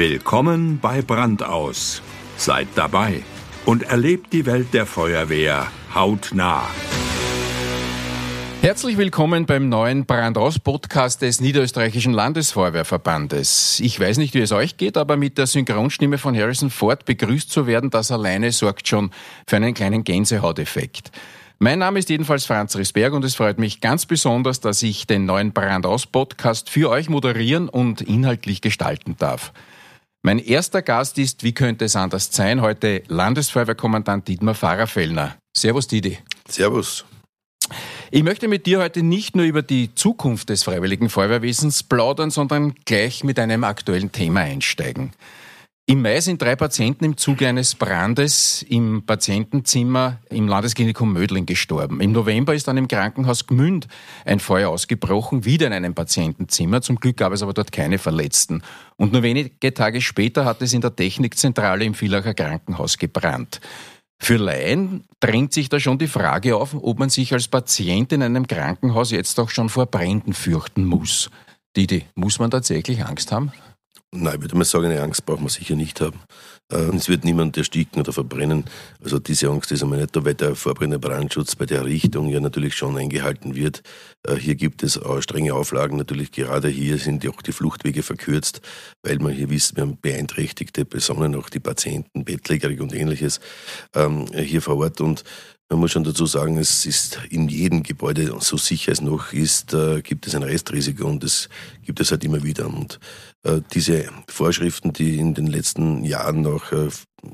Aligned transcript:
Willkommen 0.00 0.78
bei 0.80 1.02
Brandaus. 1.02 2.00
Seid 2.38 2.68
dabei 2.74 3.22
und 3.66 3.82
erlebt 3.82 4.32
die 4.32 4.46
Welt 4.46 4.72
der 4.72 4.86
Feuerwehr 4.86 5.70
hautnah. 5.94 6.66
Herzlich 8.62 8.96
willkommen 8.96 9.44
beim 9.44 9.68
neuen 9.68 10.06
Brandaus-Podcast 10.06 11.20
des 11.20 11.42
Niederösterreichischen 11.42 12.14
Landesfeuerwehrverbandes. 12.14 13.78
Ich 13.80 14.00
weiß 14.00 14.16
nicht, 14.16 14.32
wie 14.32 14.40
es 14.40 14.52
euch 14.52 14.78
geht, 14.78 14.96
aber 14.96 15.18
mit 15.18 15.36
der 15.36 15.46
Synchronstimme 15.46 16.16
von 16.16 16.34
Harrison 16.34 16.70
Ford 16.70 17.04
begrüßt 17.04 17.50
zu 17.50 17.66
werden, 17.66 17.90
das 17.90 18.10
alleine 18.10 18.52
sorgt 18.52 18.88
schon 18.88 19.10
für 19.46 19.56
einen 19.56 19.74
kleinen 19.74 20.02
Gänsehauteffekt. 20.02 21.12
Mein 21.58 21.78
Name 21.80 21.98
ist 21.98 22.08
jedenfalls 22.08 22.46
Franz 22.46 22.74
Risberg 22.74 23.12
und 23.12 23.22
es 23.22 23.34
freut 23.34 23.58
mich 23.58 23.82
ganz 23.82 24.06
besonders, 24.06 24.60
dass 24.60 24.82
ich 24.82 25.06
den 25.06 25.26
neuen 25.26 25.52
Brandaus-Podcast 25.52 26.70
für 26.70 26.88
euch 26.88 27.10
moderieren 27.10 27.68
und 27.68 28.00
inhaltlich 28.00 28.62
gestalten 28.62 29.16
darf. 29.18 29.52
Mein 30.22 30.38
erster 30.38 30.82
Gast 30.82 31.16
ist, 31.16 31.44
wie 31.44 31.54
könnte 31.54 31.86
es 31.86 31.96
anders 31.96 32.28
sein, 32.30 32.60
heute 32.60 33.02
Landesfeuerwehrkommandant 33.08 34.28
Dietmar 34.28 34.54
Fahrerfellner. 34.54 35.38
Servus, 35.56 35.86
Didi. 35.86 36.18
Servus. 36.46 37.06
Ich 38.10 38.22
möchte 38.22 38.46
mit 38.46 38.66
dir 38.66 38.80
heute 38.80 39.02
nicht 39.02 39.34
nur 39.34 39.46
über 39.46 39.62
die 39.62 39.94
Zukunft 39.94 40.50
des 40.50 40.62
Freiwilligen 40.62 41.08
Feuerwehrwesens 41.08 41.84
plaudern, 41.84 42.30
sondern 42.30 42.74
gleich 42.84 43.24
mit 43.24 43.38
einem 43.38 43.64
aktuellen 43.64 44.12
Thema 44.12 44.40
einsteigen. 44.40 45.12
Im 45.90 46.02
Mai 46.02 46.20
sind 46.20 46.40
drei 46.40 46.54
Patienten 46.54 47.04
im 47.04 47.16
Zuge 47.16 47.48
eines 47.48 47.74
Brandes 47.74 48.62
im 48.68 49.02
Patientenzimmer 49.04 50.20
im 50.28 50.46
Landesklinikum 50.46 51.12
Mödling 51.12 51.46
gestorben. 51.46 52.00
Im 52.00 52.12
November 52.12 52.54
ist 52.54 52.68
dann 52.68 52.76
im 52.76 52.86
Krankenhaus 52.86 53.48
Gmünd 53.48 53.88
ein 54.24 54.38
Feuer 54.38 54.70
ausgebrochen, 54.70 55.44
wieder 55.44 55.66
in 55.66 55.72
einem 55.72 55.96
Patientenzimmer. 55.96 56.80
Zum 56.80 57.00
Glück 57.00 57.16
gab 57.16 57.32
es 57.32 57.42
aber 57.42 57.54
dort 57.54 57.72
keine 57.72 57.98
Verletzten. 57.98 58.62
Und 58.98 59.12
nur 59.12 59.24
wenige 59.24 59.74
Tage 59.74 60.00
später 60.00 60.44
hat 60.44 60.62
es 60.62 60.72
in 60.72 60.80
der 60.80 60.94
Technikzentrale 60.94 61.84
im 61.84 61.94
Villacher 61.94 62.34
Krankenhaus 62.34 62.96
gebrannt. 62.96 63.60
Für 64.20 64.36
Laien 64.36 65.02
drängt 65.18 65.52
sich 65.52 65.70
da 65.70 65.80
schon 65.80 65.98
die 65.98 66.06
Frage 66.06 66.54
auf, 66.54 66.72
ob 66.72 67.00
man 67.00 67.10
sich 67.10 67.32
als 67.32 67.48
Patient 67.48 68.12
in 68.12 68.22
einem 68.22 68.46
Krankenhaus 68.46 69.10
jetzt 69.10 69.40
auch 69.40 69.50
schon 69.50 69.68
vor 69.68 69.86
Bränden 69.86 70.34
fürchten 70.34 70.84
muss. 70.84 71.30
Didi, 71.76 72.04
muss 72.14 72.38
man 72.38 72.52
tatsächlich 72.52 73.04
Angst 73.04 73.32
haben? 73.32 73.50
Nein, 74.12 74.34
ich 74.34 74.40
würde 74.40 74.56
mal 74.56 74.64
sagen, 74.64 74.86
eine 74.86 75.00
Angst 75.02 75.24
braucht 75.24 75.38
man 75.38 75.50
sicher 75.50 75.76
nicht 75.76 76.00
haben. 76.00 76.18
Äh, 76.72 76.96
es 76.96 77.08
wird 77.08 77.24
niemand 77.24 77.56
ersticken 77.56 78.00
oder 78.00 78.12
verbrennen. 78.12 78.64
Also 79.04 79.20
diese 79.20 79.48
Angst 79.48 79.70
ist 79.70 79.84
einmal 79.84 80.00
nicht 80.00 80.16
da, 80.16 80.24
weil 80.24 80.34
der 80.34 80.56
vorbrennende 80.56 80.98
Brandschutz 80.98 81.54
bei 81.54 81.64
der 81.64 81.84
Richtung 81.84 82.28
ja 82.28 82.40
natürlich 82.40 82.74
schon 82.74 82.96
eingehalten 82.98 83.54
wird. 83.54 83.84
Äh, 84.26 84.34
hier 84.34 84.56
gibt 84.56 84.82
es 84.82 85.00
auch 85.00 85.20
strenge 85.20 85.54
Auflagen. 85.54 85.96
Natürlich 85.96 86.32
gerade 86.32 86.66
hier 86.66 86.98
sind 86.98 87.24
auch 87.28 87.40
die 87.40 87.52
Fluchtwege 87.52 88.02
verkürzt, 88.02 88.62
weil 89.04 89.20
man 89.20 89.32
hier 89.32 89.48
wisst, 89.48 89.76
wir 89.76 89.82
haben 89.82 89.96
beeinträchtigte 90.00 90.84
Personen, 90.84 91.36
auch 91.36 91.48
die 91.48 91.60
Patienten, 91.60 92.24
Bettlägerig 92.24 92.80
und 92.80 92.92
ähnliches 92.92 93.38
ähm, 93.94 94.26
hier 94.32 94.60
vor 94.60 94.76
Ort. 94.78 95.00
Und 95.00 95.22
man 95.70 95.78
muss 95.78 95.92
schon 95.92 96.02
dazu 96.02 96.26
sagen, 96.26 96.58
es 96.58 96.84
ist 96.84 97.20
in 97.30 97.48
jedem 97.48 97.84
Gebäude, 97.84 98.34
so 98.40 98.56
sicher 98.56 98.90
es 98.90 99.00
noch 99.00 99.32
ist, 99.32 99.72
äh, 99.72 100.02
gibt 100.02 100.26
es 100.26 100.34
ein 100.34 100.42
Restrisiko 100.42 101.06
und 101.06 101.22
das 101.22 101.48
gibt 101.82 102.00
es 102.00 102.10
halt 102.10 102.24
immer 102.24 102.42
wieder. 102.42 102.66
Und 102.66 102.98
äh, 103.44 103.60
diese 103.72 104.06
Vorschriften, 104.26 104.92
die 104.92 105.18
in 105.18 105.32
den 105.34 105.46
letzten 105.46 106.02
Jahren 106.02 106.42
noch 106.42 106.72
äh, 106.72 106.88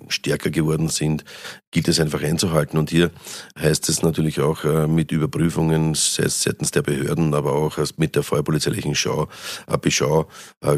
stärker 0.09 0.51
geworden 0.51 0.89
sind, 0.89 1.25
gilt 1.71 1.89
es 1.89 1.99
einfach 1.99 2.23
einzuhalten. 2.23 2.77
Und 2.77 2.91
hier 2.91 3.11
heißt 3.59 3.89
es 3.89 4.03
natürlich 4.03 4.41
auch 4.41 4.65
mit 4.89 5.13
Überprüfungen 5.13 5.95
seitens 5.95 6.73
der 6.73 6.83
Behörden, 6.83 7.33
aber 7.35 7.53
auch 7.53 7.79
mit 7.97 8.17
der 8.17 8.25
feuerpolizeilichen 8.25 8.97
Schau, 8.97 9.29
Beschau, 9.81 10.29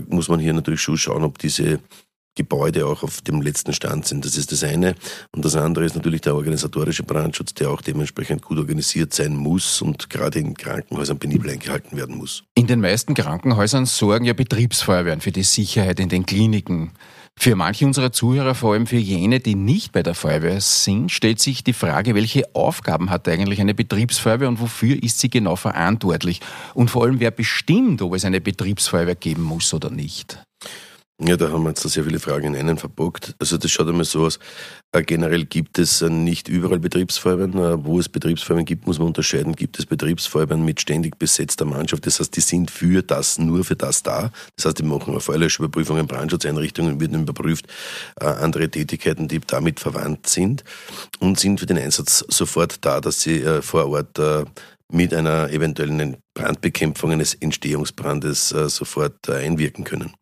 muss 0.08 0.28
man 0.28 0.40
hier 0.40 0.52
natürlich 0.52 0.82
schon 0.82 0.98
schauen, 0.98 1.24
ob 1.24 1.38
diese 1.38 1.80
Gebäude 2.38 2.86
auch 2.86 3.02
auf 3.02 3.20
dem 3.20 3.42
letzten 3.42 3.72
Stand 3.72 4.06
sind. 4.06 4.24
Das 4.24 4.36
ist 4.36 4.52
das 4.52 4.62
eine. 4.62 4.94
Und 5.34 5.44
das 5.44 5.56
andere 5.56 5.84
ist 5.84 5.96
natürlich 5.96 6.20
der 6.20 6.36
organisatorische 6.36 7.02
Brandschutz, 7.02 7.52
der 7.54 7.68
auch 7.68 7.82
dementsprechend 7.82 8.42
gut 8.42 8.58
organisiert 8.58 9.12
sein 9.12 9.34
muss 9.34 9.82
und 9.82 10.08
gerade 10.08 10.38
in 10.38 10.54
Krankenhäusern 10.54 11.18
penibel 11.18 11.50
eingehalten 11.50 11.96
werden 11.96 12.16
muss. 12.16 12.44
In 12.54 12.68
den 12.68 12.80
meisten 12.80 13.14
Krankenhäusern 13.14 13.86
sorgen 13.86 14.24
ja 14.24 14.34
Betriebsfeuerwehren 14.34 15.20
für 15.20 15.32
die 15.32 15.42
Sicherheit 15.42 15.98
in 15.98 16.08
den 16.08 16.26
Kliniken. 16.26 16.92
Für 17.40 17.54
manche 17.54 17.86
unserer 17.86 18.10
Zuhörer, 18.10 18.54
vor 18.56 18.72
allem 18.72 18.88
für 18.88 18.96
jene, 18.96 19.38
die 19.38 19.54
nicht 19.54 19.92
bei 19.92 20.02
der 20.02 20.14
Feuerwehr 20.14 20.60
sind, 20.60 21.12
stellt 21.12 21.38
sich 21.38 21.62
die 21.62 21.72
Frage, 21.72 22.16
welche 22.16 22.42
Aufgaben 22.54 23.10
hat 23.10 23.28
eigentlich 23.28 23.60
eine 23.60 23.74
Betriebsfeuerwehr 23.74 24.48
und 24.48 24.60
wofür 24.60 25.00
ist 25.00 25.20
sie 25.20 25.30
genau 25.30 25.54
verantwortlich? 25.54 26.40
Und 26.74 26.90
vor 26.90 27.04
allem, 27.04 27.20
wer 27.20 27.30
bestimmt, 27.30 28.02
ob 28.02 28.14
es 28.14 28.24
eine 28.24 28.40
Betriebsfeuerwehr 28.40 29.14
geben 29.14 29.42
muss 29.42 29.72
oder 29.72 29.90
nicht? 29.90 30.42
Ja, 31.20 31.36
da 31.36 31.50
haben 31.50 31.64
wir 31.64 31.70
jetzt 31.70 31.82
sehr 31.82 32.04
viele 32.04 32.20
Fragen 32.20 32.54
in 32.54 32.60
einen 32.60 32.78
verbockt. 32.78 33.34
Also 33.40 33.58
das 33.58 33.72
schaut 33.72 33.88
einmal 33.88 34.04
so 34.04 34.24
aus. 34.24 34.38
Äh, 34.92 35.02
generell 35.02 35.46
gibt 35.46 35.80
es 35.80 36.00
äh, 36.00 36.08
nicht 36.08 36.46
überall 36.46 36.78
Betriebsfeuerwehren. 36.78 37.54
Äh, 37.54 37.84
wo 37.84 37.98
es 37.98 38.08
Betriebsfeuerwehren 38.08 38.64
gibt, 38.64 38.86
muss 38.86 39.00
man 39.00 39.08
unterscheiden. 39.08 39.56
Gibt 39.56 39.80
es 39.80 39.86
Betriebsfeuerwehren 39.86 40.64
mit 40.64 40.80
ständig 40.80 41.18
besetzter 41.18 41.64
Mannschaft? 41.64 42.06
Das 42.06 42.20
heißt, 42.20 42.36
die 42.36 42.40
sind 42.40 42.70
für 42.70 43.02
das, 43.02 43.36
nur 43.36 43.64
für 43.64 43.74
das 43.74 44.04
da. 44.04 44.30
Das 44.54 44.66
heißt, 44.66 44.78
die 44.78 44.84
machen 44.84 45.18
Feuerlöschüberprüfungen, 45.18 46.06
Brandschutzeinrichtungen, 46.06 47.00
werden 47.00 47.22
überprüft, 47.22 47.66
andere 48.14 48.68
Tätigkeiten, 48.68 49.26
die 49.26 49.40
damit 49.40 49.80
verwandt 49.80 50.28
sind 50.28 50.62
und 51.18 51.40
sind 51.40 51.58
für 51.58 51.66
den 51.66 51.78
Einsatz 51.78 52.24
sofort 52.28 52.84
da, 52.84 53.00
dass 53.00 53.22
sie 53.22 53.42
vor 53.62 53.88
Ort 53.88 54.20
mit 54.90 55.12
einer 55.12 55.50
eventuellen 55.50 56.16
Brandbekämpfung 56.34 57.12
eines 57.12 57.34
Entstehungsbrandes 57.34 58.50
sofort 58.50 59.28
einwirken 59.28 59.84
können. 59.84 60.12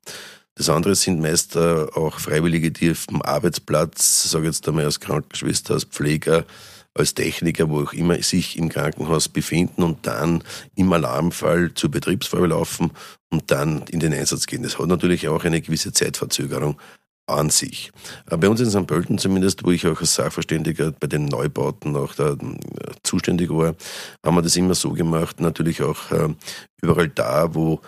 Das 0.56 0.70
andere 0.70 0.94
sind 0.94 1.20
meist 1.20 1.54
äh, 1.54 1.86
auch 1.94 2.18
Freiwillige, 2.18 2.70
die 2.70 2.90
auf 2.90 3.06
dem 3.06 3.20
Arbeitsplatz, 3.20 4.30
sage 4.30 4.46
jetzt 4.46 4.66
einmal 4.66 4.86
als 4.86 5.00
Krankenschwester, 5.00 5.74
als 5.74 5.84
Pfleger, 5.84 6.46
als 6.94 7.12
Techniker, 7.12 7.68
wo 7.68 7.82
auch 7.82 7.92
immer 7.92 8.20
sich 8.22 8.56
im 8.56 8.70
Krankenhaus 8.70 9.28
befinden 9.28 9.82
und 9.82 10.06
dann 10.06 10.42
im 10.74 10.90
Alarmfall 10.90 11.74
zur 11.74 11.90
Betriebsfeuerwehr 11.90 12.48
laufen 12.48 12.90
und 13.30 13.50
dann 13.50 13.82
in 13.90 14.00
den 14.00 14.14
Einsatz 14.14 14.46
gehen. 14.46 14.62
Das 14.62 14.78
hat 14.78 14.86
natürlich 14.86 15.28
auch 15.28 15.44
eine 15.44 15.60
gewisse 15.60 15.92
Zeitverzögerung 15.92 16.80
an 17.26 17.50
sich. 17.50 17.92
Äh, 18.30 18.38
bei 18.38 18.48
uns 18.48 18.60
in 18.60 18.70
St. 18.70 18.86
Pölten 18.86 19.18
zumindest, 19.18 19.62
wo 19.62 19.72
ich 19.72 19.86
auch 19.86 20.00
als 20.00 20.14
Sachverständiger 20.14 20.92
bei 20.92 21.06
den 21.06 21.26
Neubauten 21.26 21.96
auch 21.96 22.14
da 22.14 22.30
äh, 22.30 22.36
zuständig 23.02 23.50
war, 23.50 23.74
haben 24.24 24.36
wir 24.36 24.42
das 24.42 24.56
immer 24.56 24.74
so 24.74 24.92
gemacht, 24.92 25.38
natürlich 25.38 25.82
auch 25.82 25.98
überall 26.80 27.08
da, 27.08 27.54
wo 27.54 27.82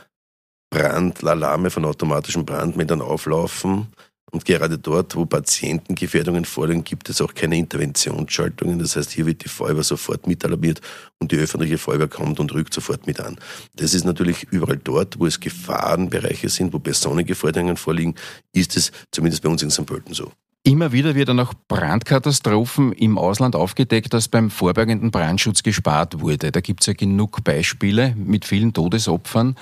Brandalarme 0.70 1.70
von 1.70 1.84
automatischen 1.84 2.44
Brandmeldern 2.44 3.00
auflaufen. 3.00 3.88
Und 4.30 4.44
gerade 4.44 4.78
dort, 4.78 5.16
wo 5.16 5.24
Patientengefährdungen 5.24 6.44
vorliegen, 6.44 6.84
gibt 6.84 7.08
es 7.08 7.22
auch 7.22 7.32
keine 7.32 7.56
Interventionsschaltungen. 7.56 8.78
Das 8.78 8.94
heißt, 8.94 9.10
hier 9.10 9.24
wird 9.24 9.42
die 9.44 9.48
Feuerwehr 9.48 9.82
sofort 9.82 10.26
mitalarmiert 10.26 10.82
und 11.18 11.32
die 11.32 11.36
öffentliche 11.36 11.78
Feuerwehr 11.78 12.08
kommt 12.08 12.38
und 12.38 12.52
rückt 12.52 12.74
sofort 12.74 13.06
mit 13.06 13.20
an. 13.20 13.38
Das 13.76 13.94
ist 13.94 14.04
natürlich 14.04 14.46
überall 14.50 14.76
dort, 14.76 15.18
wo 15.18 15.24
es 15.24 15.40
Gefahrenbereiche 15.40 16.50
sind, 16.50 16.74
wo 16.74 16.78
Personengefährdungen 16.78 17.78
vorliegen, 17.78 18.16
ist 18.52 18.76
es 18.76 18.92
zumindest 19.10 19.42
bei 19.42 19.48
uns 19.48 19.62
in 19.62 19.70
St. 19.70 19.86
Pölten 19.86 20.12
so. 20.12 20.30
Immer 20.64 20.92
wieder 20.92 21.14
wird 21.14 21.30
dann 21.30 21.40
auch 21.40 21.54
Brandkatastrophen 21.68 22.92
im 22.92 23.16
Ausland 23.16 23.56
aufgedeckt, 23.56 24.12
dass 24.12 24.28
beim 24.28 24.50
vorbeugenden 24.50 25.10
Brandschutz 25.10 25.62
gespart 25.62 26.20
wurde. 26.20 26.52
Da 26.52 26.60
gibt 26.60 26.82
es 26.82 26.88
ja 26.88 26.92
genug 26.92 27.42
Beispiele 27.42 28.14
mit 28.14 28.44
vielen 28.44 28.74
Todesopfern. 28.74 29.56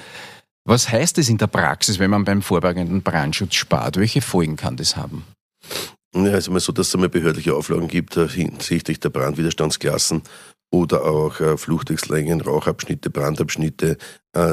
Was 0.68 0.90
heißt 0.90 1.16
es 1.18 1.28
in 1.28 1.38
der 1.38 1.46
Praxis, 1.46 2.00
wenn 2.00 2.10
man 2.10 2.24
beim 2.24 2.42
vorbeugenden 2.42 3.00
Brandschutz 3.00 3.54
spart? 3.54 3.98
Welche 3.98 4.20
Folgen 4.20 4.56
kann 4.56 4.76
das 4.76 4.96
haben? 4.96 5.24
Ja, 6.12 6.24
es 6.32 6.38
ist 6.38 6.48
immer 6.48 6.58
so, 6.58 6.72
dass 6.72 6.88
es 6.88 6.94
einmal 6.94 7.08
behördliche 7.08 7.54
Auflagen 7.54 7.86
gibt 7.86 8.16
äh, 8.16 8.28
hinsichtlich 8.28 8.98
der 8.98 9.10
Brandwiderstandsklassen 9.10 10.22
oder 10.72 11.04
auch 11.04 11.38
äh, 11.38 11.56
Fluchtwegslängen, 11.56 12.40
Rauchabschnitte, 12.40 13.10
Brandabschnitte, 13.10 13.96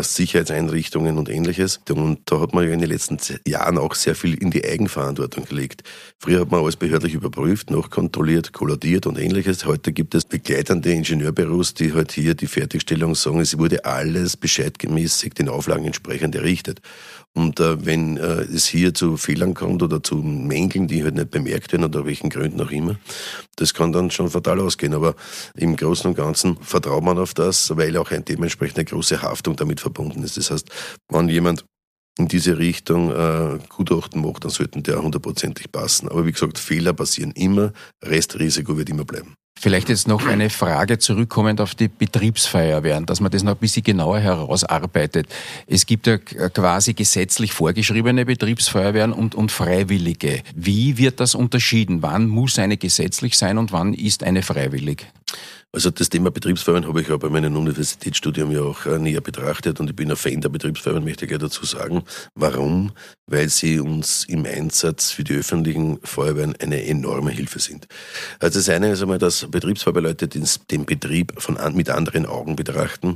Sicherheitseinrichtungen 0.02 1.18
und 1.18 1.30
ähnliches. 1.30 1.82
Und 1.90 2.20
da 2.26 2.40
hat 2.40 2.54
man 2.54 2.66
ja 2.66 2.74
in 2.74 2.80
den 2.80 2.90
letzten 2.90 3.18
Jahren 3.48 3.78
auch 3.78 3.96
sehr 3.96 4.16
viel 4.16 4.36
in 4.36 4.52
die 4.52 4.63
Eigenverantwortung 4.63 5.46
gelegt. 5.46 5.84
Früher 6.19 6.42
hat 6.42 6.52
man 6.52 6.62
alles 6.62 6.75
behördlich 6.75 7.13
überprüft, 7.13 7.69
noch 7.69 7.90
kontrolliert, 7.90 8.54
kollodiert 8.54 9.06
und 9.06 9.19
ähnliches. 9.19 9.66
Heute 9.66 9.92
gibt 9.92 10.16
es 10.16 10.25
begleitende 10.25 10.92
Ingenieurbüros, 10.92 11.74
die 11.74 11.94
halt 11.94 12.12
hier 12.12 12.34
die 12.34 12.48
Fertigstellung 12.48 13.16
sagen, 13.16 13.40
es 13.42 13.57
wurde 13.57 13.86
alles 13.86 14.38
bescheidgemäßig 14.38 15.34
den 15.34 15.50
Auflagen 15.50 15.86
entsprechend 15.86 16.36
errichtet. 16.36 16.81
Und 17.36 17.60
äh, 17.60 17.84
wenn 17.84 18.18
äh, 18.18 18.42
es 18.44 18.68
hier 18.68 18.94
zu 18.94 19.18
Fehlern 19.18 19.56
kommt 19.56 19.81
oder 19.81 20.04
zu 20.04 20.18
Mängeln, 20.18 20.88
die 20.88 21.04
halt 21.04 21.16
nicht 21.16 21.31
bemerkt 21.31 21.72
werden 21.72 21.84
oder 21.84 22.06
welchen 22.06 22.30
Gründen 22.30 22.62
auch 22.62 22.69
immer, 22.69 22.98
das 23.56 23.74
kann 23.74 23.92
dann 23.92 24.12
schon 24.12 24.30
fatal 24.30 24.60
ausgehen. 24.60 24.94
Aber 24.94 25.16
im 25.56 25.75
Großen 25.75 26.07
und 26.07 26.16
Ganzen 26.16 26.57
vertraut 26.62 27.04
man 27.04 27.18
auf 27.18 27.34
das, 27.34 27.75
weil 27.75 27.98
auch 27.98 28.12
eine 28.12 28.22
dementsprechend 28.22 28.88
große 28.88 29.24
Haftung 29.24 29.56
damit 29.56 29.73
verbunden 29.80 30.24
ist. 30.24 30.38
Das 30.38 30.52
heißt, 30.52 30.70
wenn 31.10 31.30
jemand 31.30 31.66
in 32.18 32.28
diese 32.28 32.58
Richtung 32.58 33.12
äh, 33.12 33.60
Gutachten 33.70 34.22
macht, 34.22 34.44
dann 34.44 34.52
sollten 34.52 34.84
der 34.84 35.02
hundertprozentig 35.02 35.72
passen. 35.72 36.08
Aber 36.10 36.25
wie 36.25 36.31
gesagt, 36.31 36.60
Fehler 36.60 36.94
passieren 36.94 37.31
immer, 37.31 37.74
Restrisiko 38.04 38.78
wird 38.78 38.90
immer 38.90 39.06
bleiben. 39.06 39.36
Vielleicht 39.60 39.88
jetzt 39.88 40.08
noch 40.08 40.25
eine 40.25 40.50
Frage 40.50 40.98
zurückkommend 40.98 41.62
auf 41.62 41.74
die 41.74 41.88
Betriebsfeuerwehren, 41.88 43.06
dass 43.06 43.22
man 43.22 43.31
das 43.31 43.44
noch 43.44 43.54
ein 43.54 43.60
bisschen 43.60 43.84
genauer 43.84 44.20
herausarbeitet. 44.20 45.28
Es 45.68 45.86
gibt 45.86 46.06
ja 46.06 46.18
quasi 46.18 46.94
gesetzlich 46.94 47.54
vorgeschriebene 47.54 48.26
Betriebsfeuerwehren 48.26 49.14
und, 49.14 49.36
und 49.36 49.52
Freiwillige. 49.52 50.42
Wie 50.56 50.98
wird 50.98 51.19
das 51.19 51.34
unterschieden? 51.34 52.02
Wann 52.02 52.28
muss 52.28 52.60
eine 52.60 52.78
gesetzlich 52.78 53.38
sein 53.38 53.58
und 53.58 53.72
wann 53.72 53.94
ist 53.94 54.24
eine 54.24 54.42
freiwillig? 54.42 55.08
Also 55.75 55.90
das 55.90 56.10
Thema 56.10 56.30
Betriebsfeuerwehren 56.30 56.88
habe 56.88 57.02
ich 57.02 57.12
auch 57.12 57.18
bei 57.18 57.30
meinem 57.30 57.58
Universitätsstudium 57.58 58.52
ja 58.52 58.62
auch 58.62 58.86
äh, 58.86 59.00
näher 59.00 59.22
betrachtet 59.22 59.80
und 59.80 59.90
ich 59.90 59.96
bin 59.96 60.12
ein 60.12 60.16
Fan 60.16 60.40
der 60.40 60.50
Betriebsfeuerwehren, 60.50 61.04
möchte 61.04 61.25
ich 61.25 61.30
gleich 61.30 61.42
dazu 61.42 61.66
sagen. 61.66 62.04
Warum? 62.36 62.92
Weil 63.25 63.50
sie 63.50 63.80
uns 63.80 64.24
im 64.25 64.46
Einsatz 64.46 65.10
für 65.10 65.24
die 65.24 65.34
öffentlichen 65.34 66.00
Feuerwehren 66.04 66.56
eine 66.60 66.86
enorme 66.86 67.31
Hilfe 67.31 67.58
sind. 67.58 67.88
Also 68.40 68.60
das 68.60 68.70
eine 68.70 68.92
ist 68.92 69.02
einmal, 69.02 69.18
dass 69.18 69.48
Betriebsfeuerwehrleute 69.50 70.28
den 70.28 70.86
Betrieb 70.86 71.34
von, 71.42 71.58
mit 71.74 71.90
anderen 71.90 72.28
Augen 72.28 72.56
betrachten, 72.56 73.16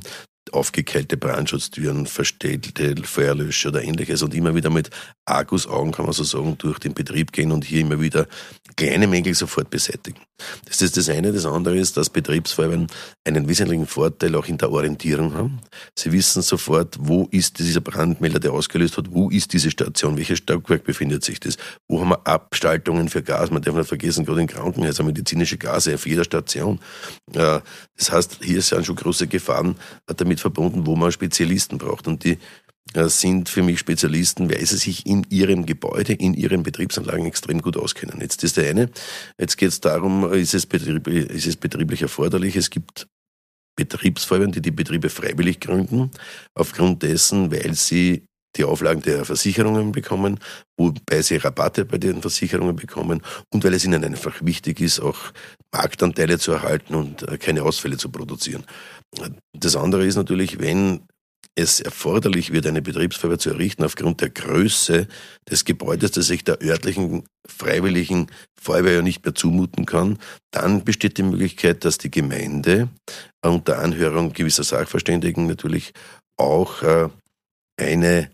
aufgekeilte 0.52 1.18
Brandschutztüren, 1.18 2.08
verstellte 2.08 2.96
Feuerlöscher 3.04 3.70
oder 3.70 3.84
ähnliches 3.84 4.24
und 4.24 4.34
immer 4.34 4.56
wieder 4.56 4.72
mit 4.72 4.90
Argusaugen, 5.26 5.92
kann 5.92 6.06
man 6.06 6.14
so 6.14 6.24
sagen, 6.24 6.58
durch 6.58 6.80
den 6.80 6.96
Betrieb 6.96 7.32
gehen 7.34 7.52
und 7.52 7.66
hier 7.66 7.82
immer 7.82 8.02
wieder 8.02 8.28
kleine 8.76 9.08
Mängel 9.08 9.36
sofort 9.36 9.70
beseitigen. 9.70 10.20
Das 10.66 10.82
ist 10.82 10.98
das 10.98 11.10
eine. 11.10 11.32
Das 11.32 11.46
andere 11.46 11.78
ist, 11.78 11.98
dass 11.98 12.10
Betriebsfeuerwehren 12.10 12.88
einen 13.24 13.48
wesentlichen 13.48 13.88
Vorteil 13.88 14.36
auch 14.36 14.48
in 14.48 14.58
der 14.58 14.72
Orientierung 14.72 15.34
haben. 15.34 15.60
Sie 15.96 16.12
wissen 16.12 16.42
sofort, 16.42 16.96
wo 17.00 17.28
ist 17.32 17.60
dieser 17.60 17.82
Brandmelder, 17.82 18.40
der 18.40 18.54
ausgelöst 18.54 18.98
hat, 18.98 19.12
wo 19.12 19.30
ist 19.30 19.54
diese 19.54 19.72
Station, 19.72 20.18
welches 20.18 20.40
Stockwerk 20.40 20.84
befindet 20.84 21.24
sich 21.24 21.40
das, 21.40 21.58
wo 21.88 22.00
haben 22.00 22.10
wir 22.10 22.28
Abstaltungen 22.28 23.10
für 23.10 23.24
Gas. 23.24 23.50
Man 23.50 23.62
darf 23.62 23.76
nicht 23.76 23.88
vergessen, 23.88 24.26
gerade 24.26 24.42
in 24.42 24.48
Krankenhäusern 24.48 25.06
medizinische 25.06 25.58
Gase 25.58 25.96
auf 25.96 26.06
jeder 26.06 26.24
Station. 26.24 26.80
Das 27.26 28.12
heißt, 28.12 28.40
hier 28.44 28.62
sind 28.62 28.86
schon 28.86 28.96
große 28.96 29.28
Gefahren 29.28 29.76
damit 30.06 30.40
verbunden, 30.40 30.86
wo 30.86 30.96
man 30.96 31.12
Spezialisten 31.12 31.78
braucht. 31.78 32.08
Und 32.08 32.24
die 32.24 32.34
äh, 32.34 32.38
sind 32.96 33.50
für 33.50 33.64
mich 33.64 33.80
Spezialisten, 33.80 34.50
weil 34.50 34.66
sie 34.66 34.78
sich 34.78 35.06
in 35.06 35.26
ihrem 35.30 35.66
Gebäude, 35.66 36.14
in 36.14 36.34
ihren 36.34 36.64
Betriebsanlagen 36.64 37.26
extrem 37.26 37.62
gut 37.62 37.78
auskennen. 37.78 38.22
Jetzt 38.22 38.44
ist 38.44 38.58
der 38.58 38.70
eine. 38.70 38.90
Jetzt 39.40 39.58
geht 39.58 39.70
es 39.70 39.82
darum, 39.82 40.32
ist 40.34 40.54
es, 40.54 40.66
betrieb, 40.66 41.08
ist 41.08 41.48
es 41.48 41.56
betrieblich 41.56 42.02
erforderlich? 42.02 42.56
Es 42.56 42.70
gibt 42.70 43.08
Betriebsfeuerwehren, 43.76 44.52
die 44.52 44.62
die 44.62 44.72
Betriebe 44.72 45.10
freiwillig 45.10 45.60
gründen, 45.60 46.12
aufgrund 46.56 47.04
dessen, 47.04 47.52
weil 47.52 47.76
sie 47.76 48.24
die 48.56 48.64
Auflagen 48.64 49.02
der 49.02 49.24
Versicherungen 49.24 49.92
bekommen, 49.92 50.40
wobei 50.78 51.22
sie 51.22 51.38
Rabatte 51.38 51.86
bei 51.86 51.98
den 51.98 52.22
Versicherungen 52.22 52.76
bekommen 52.76 53.22
und 53.54 53.64
weil 53.64 53.74
es 53.74 53.86
ihnen 53.86 54.04
einfach 54.04 54.44
wichtig 54.44 54.82
ist, 54.82 55.00
auch 55.00 55.18
Marktanteile 55.72 56.40
zu 56.40 56.54
erhalten 56.54 56.96
und 56.96 57.22
äh, 57.24 57.38
keine 57.38 57.64
Ausfälle 57.64 57.98
zu 57.98 58.10
produzieren. 58.10 58.64
Das 59.54 59.76
andere 59.76 60.06
ist 60.06 60.16
natürlich, 60.16 60.60
wenn 60.60 61.02
es 61.58 61.80
erforderlich 61.80 62.54
wird, 62.54 62.68
eine 62.68 62.84
Betriebsfeuerwehr 62.84 63.40
zu 63.40 63.50
errichten, 63.50 63.84
aufgrund 63.84 64.22
der 64.22 64.30
Größe 64.30 65.08
des 65.50 65.66
Gebäudes, 65.66 66.12
das 66.12 66.28
sich 66.28 66.44
der 66.44 66.62
örtlichen 66.62 67.24
freiwilligen 67.48 68.28
Feuerwehr 68.62 68.94
ja 68.94 69.02
nicht 69.02 69.26
mehr 69.26 69.34
zumuten 69.34 69.86
kann, 69.86 70.20
dann 70.52 70.84
besteht 70.84 71.18
die 71.18 71.24
Möglichkeit, 71.24 71.84
dass 71.84 71.98
die 71.98 72.12
Gemeinde 72.12 72.90
unter 73.44 73.80
Anhörung 73.80 74.34
gewisser 74.34 74.64
Sachverständigen 74.64 75.48
natürlich 75.48 75.94
auch 76.38 76.84
äh, 76.84 77.10
eine 77.80 78.30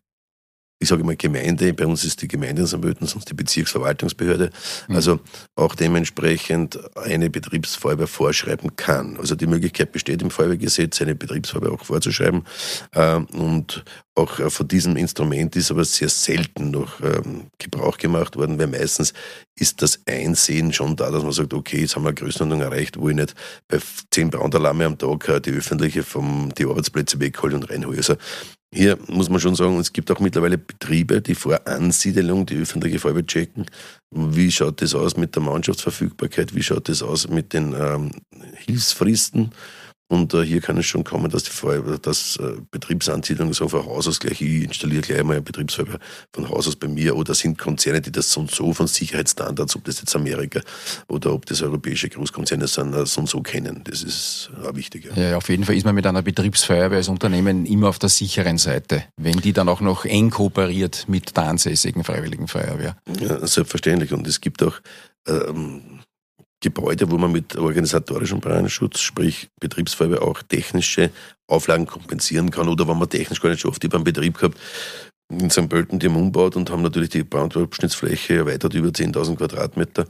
ich 0.84 0.90
sage 0.90 1.04
mal 1.04 1.16
Gemeinde, 1.16 1.74
bei 1.74 1.86
uns 1.86 2.04
ist 2.04 2.22
die 2.22 2.28
Gemeinde 2.28 2.68
in 2.70 2.82
Böten, 2.82 3.08
sonst 3.08 3.30
die 3.30 3.34
Bezirksverwaltungsbehörde, 3.34 4.52
mhm. 4.88 4.96
also 4.96 5.20
auch 5.56 5.76
dementsprechend 5.76 6.78
eine 6.98 7.30
Betriebsfeuerwehr 7.30 8.08
vorschreiben 8.08 8.76
kann. 8.76 9.18
Also 9.18 9.36
die 9.36 9.48
Möglichkeit 9.48 9.92
besteht 9.94 10.22
im 10.22 10.30
Feuerwehrgesetz, 10.30 11.02
eine 11.02 11.16
Betriebsfeuerwehr 11.16 11.72
auch 11.72 11.86
vorzuschreiben. 11.86 12.44
Ähm, 12.94 13.26
und 13.28 13.86
auch 14.16 14.40
äh, 14.40 14.50
von 14.50 14.68
diesem 14.68 14.98
Instrument 14.98 15.56
ist 15.56 15.72
aber 15.72 15.86
sehr 15.86 16.10
selten 16.10 16.72
noch 16.72 17.00
ähm, 17.02 17.48
Gebrauch 17.58 17.98
gemacht 17.98 18.36
worden, 18.36 18.60
weil 18.60 18.68
meistens 18.68 19.14
ist 19.56 19.82
das 19.82 20.02
Einsehen 20.06 20.74
schon 20.74 20.96
da, 20.96 21.10
dass 21.12 21.24
man 21.24 21.32
sagt, 21.32 21.54
okay, 21.54 21.80
jetzt 21.80 21.96
haben 21.96 22.04
wir 22.04 22.10
eine 22.10 22.16
Größenordnung 22.16 22.62
erreicht, 22.62 23.00
wo 23.00 23.10
ich 23.10 23.16
nicht 23.16 23.34
bei 23.68 23.80
zehn 24.12 24.30
Brandalarme 24.30 24.86
am 24.86 24.98
Tag 24.98 25.30
äh, 25.30 25.40
die 25.40 25.52
öffentliche 25.52 26.04
vom, 26.04 26.54
die 26.58 26.66
Arbeitsplätze 26.66 27.20
weghole 27.20 27.56
und 27.56 27.70
reinhole. 27.70 27.98
Also 27.98 28.16
hier 28.74 28.98
muss 29.08 29.30
man 29.30 29.40
schon 29.40 29.56
sagen, 29.56 29.78
es 29.80 29.94
gibt 29.94 30.10
auch 30.10 30.20
mittlerweile 30.20 30.58
Betriebe, 30.58 31.22
die 31.22 31.36
vor 31.36 31.68
Ansiedelung 31.68 32.46
die 32.46 32.58
öffentliche 32.58 33.00
Feuerwehr 33.00 33.26
checken. 33.26 33.66
Wie 34.10 34.52
schaut 34.52 34.82
das 34.82 34.96
aus 34.96 35.16
mit 35.16 35.36
der 35.36 35.44
Mannschaftsverfügbarkeit? 35.44 36.56
Wie 36.56 36.64
schaut 36.64 36.90
das 36.90 37.04
aus 37.04 37.30
mit 37.30 37.54
den 37.54 37.76
ähm, 37.78 38.12
Hilfsfristen? 38.66 39.52
Und 40.10 40.34
äh, 40.34 40.44
hier 40.44 40.62
kann 40.62 40.78
es 40.78 40.86
schon 40.86 41.04
kommen, 41.04 41.32
dass 41.32 41.44
die 41.44 41.52
Feuerwehr, 41.52 41.98
dass 41.98 42.38
äh, 42.38 42.58
Betriebsansiedlungen 42.70 43.54
so 43.54 43.68
von 43.68 43.86
Haus 43.86 44.08
aus 44.08 44.20
gleich, 44.20 44.42
ich 44.42 44.64
installiere 44.64 45.02
gleich 45.02 45.20
einmal 45.20 45.38
eine 45.38 45.42
Betriebsfeuerwehr 45.42 46.00
von 46.34 46.50
Haus 46.50 46.68
aus 46.68 46.76
bei 46.76 46.88
mir 46.88 47.16
oder 47.16 47.34
sind 47.34 47.58
Konzerne, 47.58 48.02
die 48.02 48.12
das 48.12 48.32
so 48.32 48.42
und 48.42 48.52
so 48.52 48.74
von 48.74 48.88
Sicherheitsstandards, 48.88 49.76
ob 49.76 49.86
das 49.86 50.00
jetzt 50.02 50.16
Amerika 50.16 50.62
oder 51.08 51.34
ob 51.34 51.46
das 51.46 51.62
europäische 51.62 52.10
Großkonzerne 52.10 52.68
sind, 52.68 52.94
äh, 52.94 53.06
so 53.06 53.22
und 53.22 53.30
so 53.30 53.42
kennen. 53.42 53.82
Das 53.86 54.04
ist 54.04 54.52
auch 54.64 54.76
wichtig. 54.76 55.10
Ja. 55.16 55.30
ja, 55.30 55.38
auf 55.38 55.50
jeden 55.50 55.64
Fall 55.64 55.76
ist 55.76 55.86
man 55.86 55.96
mit 55.96 56.06
einer 56.06 56.22
Betriebsfeuerwehr 56.22 56.98
als 56.98 57.08
Unternehmen 57.08 57.66
immer 57.66 57.90
auf 57.90 57.98
der 57.98 58.10
sicheren 58.10 58.58
Seite, 58.58 59.06
wenn 59.18 59.40
die 59.40 59.54
dann 59.54 59.70
auch 59.70 59.82
noch 59.82 60.06
eng 60.06 60.30
kooperiert 60.30 61.06
mit 61.08 61.36
der 61.36 61.44
ansässigen 61.44 62.04
Freiwilligen 62.04 62.48
Feuerwehr. 62.48 62.98
Ja, 63.20 63.46
selbstverständlich. 63.48 64.14
Und 64.14 64.28
es 64.28 64.42
gibt 64.42 64.62
auch 64.62 64.80
ähm, 65.28 66.02
Gebäude, 66.64 67.12
wo 67.12 67.18
man 67.18 67.32
mit 67.32 67.56
organisatorischem 67.58 68.40
Brandschutz, 68.40 69.02
sprich 69.02 69.50
Betriebsfeuerwehr, 69.60 70.24
auch 70.24 70.42
technische 70.42 71.12
Auflagen 71.46 71.86
kompensieren 71.86 72.50
kann 72.50 72.70
oder 72.70 72.88
wenn 72.88 72.98
man 72.98 73.10
technisch 73.10 73.42
gar 73.42 73.50
nicht 73.50 73.60
schafft. 73.60 73.84
Ich 73.84 73.90
beim 73.90 74.06
Betrieb 74.06 74.38
gehabt, 74.38 74.58
in 75.30 75.50
St. 75.50 75.68
Pölten, 75.68 76.00
die 76.00 76.08
haben 76.08 76.16
umgebaut 76.16 76.56
und 76.56 76.70
haben 76.70 76.82
natürlich 76.82 77.10
die 77.10 77.24
Brandabschnittsfläche 77.24 78.38
erweitert 78.38 78.74
über 78.74 78.90
10.000 78.90 79.36
Quadratmeter 79.36 80.08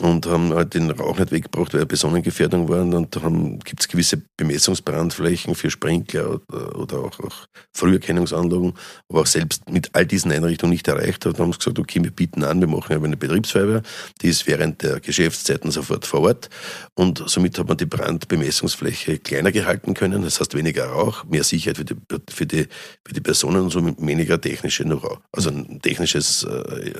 und 0.00 0.26
haben 0.26 0.52
halt 0.52 0.74
den 0.74 0.90
Rauch 0.90 1.18
nicht 1.18 1.30
weggebracht, 1.30 1.72
weil 1.72 1.82
er 1.82 1.86
Personengefährdung 1.86 2.68
war. 2.68 2.80
Und 2.80 3.14
dann 3.14 3.60
gibt 3.60 3.80
es 3.80 3.88
gewisse 3.88 4.22
Bemessungsbrandflächen 4.36 5.54
für 5.54 5.70
Sprinkler 5.70 6.40
oder, 6.48 6.78
oder 6.78 6.98
auch, 6.98 7.20
auch, 7.20 7.46
Früherkennungsanlagen, 7.72 8.74
aber 9.08 9.20
auch 9.20 9.26
selbst 9.26 9.70
mit 9.70 9.90
all 9.92 10.04
diesen 10.06 10.32
Einrichtungen 10.32 10.72
nicht 10.72 10.88
erreicht 10.88 11.24
hat. 11.24 11.34
Dann 11.34 11.46
haben 11.46 11.52
sie 11.52 11.58
gesagt, 11.58 11.78
okay, 11.78 12.02
wir 12.02 12.10
bieten 12.10 12.42
an, 12.42 12.60
wir 12.60 12.66
machen 12.66 13.04
eine 13.04 13.16
Betriebsfeuerwehr, 13.16 13.82
die 14.20 14.28
ist 14.28 14.46
während 14.46 14.82
der 14.82 14.98
Geschäftszeiten 15.00 15.70
sofort 15.70 16.06
vor 16.06 16.22
Ort 16.22 16.48
und 16.94 17.22
somit 17.26 17.58
hat 17.58 17.68
man 17.68 17.76
die 17.76 17.86
Brandbemessungsfläche 17.86 19.18
kleiner 19.18 19.52
gehalten 19.52 19.94
können, 19.94 20.22
das 20.22 20.40
heißt 20.40 20.54
weniger 20.54 20.86
Rauch, 20.86 21.24
mehr 21.24 21.44
Sicherheit 21.44 21.76
für 21.76 21.84
die, 21.84 21.96
für 22.30 22.46
die, 22.46 22.68
für 23.04 23.14
die 23.14 23.20
Personen 23.20 23.62
und 23.62 23.70
somit 23.70 23.96
weniger 23.98 24.40
technische 24.40 24.84
Know-how, 24.84 25.18
also 25.32 25.50
technisches 25.82 26.44
äh, 26.44 26.92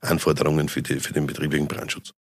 Anforderungen 0.00 0.68
für, 0.68 0.82
die, 0.82 1.00
für 1.00 1.12
den 1.12 1.26
betrieblichen 1.26 1.68
Brandschutz. 1.68 2.12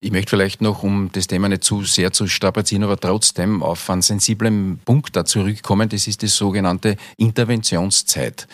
Ich 0.00 0.10
möchte 0.10 0.30
vielleicht 0.30 0.60
noch, 0.60 0.82
um 0.82 1.10
das 1.12 1.28
Thema 1.28 1.48
nicht 1.48 1.62
zu 1.62 1.84
sehr 1.84 2.12
zu 2.12 2.26
strapazieren, 2.26 2.82
aber 2.82 2.98
trotzdem 2.98 3.62
auf 3.62 3.88
einen 3.88 4.02
sensiblen 4.02 4.80
Punkt 4.84 5.14
da 5.14 5.24
zurückkommen. 5.24 5.88
Das 5.88 6.08
ist 6.08 6.22
die 6.22 6.26
sogenannte 6.26 6.96
Interventionszeit. 7.16 8.48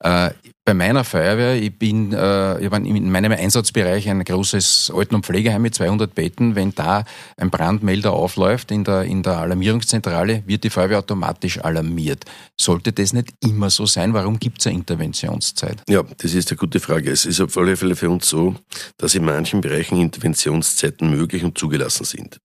Äh, 0.00 0.30
bei 0.64 0.74
meiner 0.74 1.02
Feuerwehr, 1.02 1.60
ich 1.60 1.76
bin 1.76 2.12
äh, 2.12 2.64
ich 2.64 2.70
in 2.70 3.10
meinem 3.10 3.32
Einsatzbereich 3.32 4.08
ein 4.08 4.22
großes 4.22 4.92
Alten- 4.94 5.14
und 5.14 5.24
Pflegeheim 5.24 5.62
mit 5.62 5.74
200 5.74 6.14
Betten. 6.14 6.54
Wenn 6.56 6.74
da 6.74 7.04
ein 7.38 7.48
Brandmelder 7.48 8.12
aufläuft 8.12 8.70
in 8.70 8.84
der, 8.84 9.04
in 9.04 9.22
der 9.22 9.38
Alarmierungszentrale, 9.38 10.42
wird 10.46 10.64
die 10.64 10.70
Feuerwehr 10.70 10.98
automatisch 10.98 11.58
alarmiert. 11.64 12.26
Sollte 12.54 12.92
das 12.92 13.14
nicht 13.14 13.30
immer 13.40 13.70
so 13.70 13.86
sein? 13.86 14.12
Warum 14.12 14.38
gibt 14.38 14.60
es 14.60 14.66
eine 14.66 14.76
Interventionszeit? 14.76 15.82
Ja, 15.88 16.02
das 16.02 16.34
ist 16.34 16.50
eine 16.50 16.58
gute 16.58 16.80
Frage. 16.80 17.10
Es 17.10 17.24
ist 17.24 17.40
auf 17.40 17.56
alle 17.56 17.74
Fälle 17.76 17.96
für 17.96 18.10
uns 18.10 18.28
so, 18.28 18.54
dass 18.98 19.14
in 19.14 19.24
manchen 19.24 19.62
Bereichen 19.62 19.98
Interventionszeiten 19.98 21.08
möglich 21.08 21.44
und 21.44 21.56
zugelassen 21.56 22.04
sind. 22.04 22.38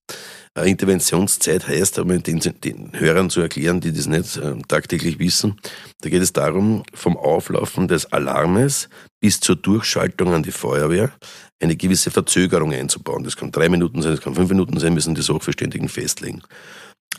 Interventionszeit 0.62 1.68
heißt, 1.68 1.98
um 2.00 2.22
den, 2.22 2.40
den 2.40 2.92
Hörern 2.94 3.30
zu 3.30 3.42
erklären, 3.42 3.82
die 3.82 3.92
das 3.92 4.06
nicht 4.06 4.38
äh, 4.38 4.56
tagtäglich 4.68 5.18
wissen, 5.18 5.60
da 6.02 6.10
geht 6.10 6.22
es 6.22 6.32
darum, 6.32 6.84
vom 6.94 7.18
Auflaufen 7.18 7.88
des 7.88 8.12
Alarmes 8.14 8.88
bis 9.20 9.40
zur 9.40 9.56
Durchschaltung 9.56 10.34
an 10.34 10.44
die 10.44 10.52
Feuerwehr 10.52 11.12
eine 11.60 11.76
gewisse 11.76 12.12
Verzögerung 12.12 12.72
einzubauen. 12.72 13.24
Das 13.24 13.36
kann 13.36 13.52
drei 13.52 13.68
Minuten 13.70 14.02
sein, 14.02 14.12
das 14.12 14.22
kann 14.22 14.36
fünf 14.36 14.50
Minuten 14.50 14.80
sein, 14.80 14.94
müssen 14.94 15.16
die 15.16 15.22
Sachverständigen 15.22 15.90
festlegen. 15.90 16.44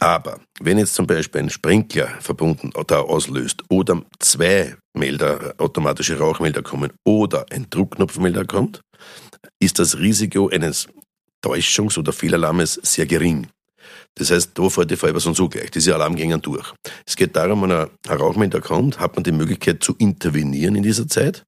Aber 0.00 0.40
wenn 0.60 0.78
jetzt 0.78 0.94
zum 0.94 1.06
Beispiel 1.06 1.42
ein 1.42 1.50
Sprinkler 1.50 2.08
verbunden 2.20 2.72
da 2.86 3.00
auslöst 3.00 3.62
oder 3.68 4.02
zwei 4.18 4.76
Melder, 4.92 5.54
automatische 5.58 6.18
Rauchmelder 6.18 6.62
kommen 6.62 6.92
oder 7.04 7.46
ein 7.50 7.66
Druckknopfmelder 7.70 8.44
kommt, 8.44 8.80
ist 9.60 9.78
das 9.78 9.98
Risiko 9.98 10.48
eines 10.48 10.88
Täuschungs- 11.44 11.98
oder 11.98 12.12
Fehlalarmes 12.12 12.80
sehr 12.82 13.06
gering. 13.06 13.46
Das 14.16 14.30
heißt, 14.30 14.52
da 14.54 14.68
fährt 14.68 14.90
die 14.90 14.96
Feuerwehr 14.96 15.20
sonst 15.20 15.38
so 15.38 15.48
gleich. 15.48 15.70
Diese 15.70 15.94
Alarm 15.94 16.14
gehen 16.14 16.40
durch. 16.40 16.72
Es 17.04 17.16
geht 17.16 17.34
darum, 17.34 17.62
wenn 17.62 17.72
ein 17.72 17.88
Rauchmelder 18.08 18.60
kommt, 18.60 19.00
hat 19.00 19.16
man 19.16 19.24
die 19.24 19.32
Möglichkeit 19.32 19.82
zu 19.82 19.94
intervenieren 19.98 20.76
in 20.76 20.82
dieser 20.82 21.08
Zeit 21.08 21.44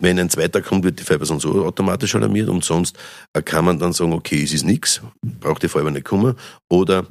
Wenn 0.00 0.18
ein 0.18 0.30
zweiter 0.30 0.62
kommt, 0.62 0.84
wird 0.84 1.00
die 1.00 1.24
sonst 1.24 1.42
so 1.42 1.64
automatisch 1.64 2.14
alarmiert 2.14 2.48
und 2.48 2.64
sonst 2.64 2.96
äh, 3.32 3.42
kann 3.42 3.64
man 3.64 3.78
dann 3.78 3.92
sagen, 3.92 4.12
okay, 4.12 4.42
es 4.42 4.52
ist 4.52 4.64
nichts, 4.64 5.00
braucht 5.22 5.62
die 5.62 5.68
Feuerwehr 5.68 5.92
nicht 5.92 6.04
kommen 6.04 6.34
oder 6.68 7.06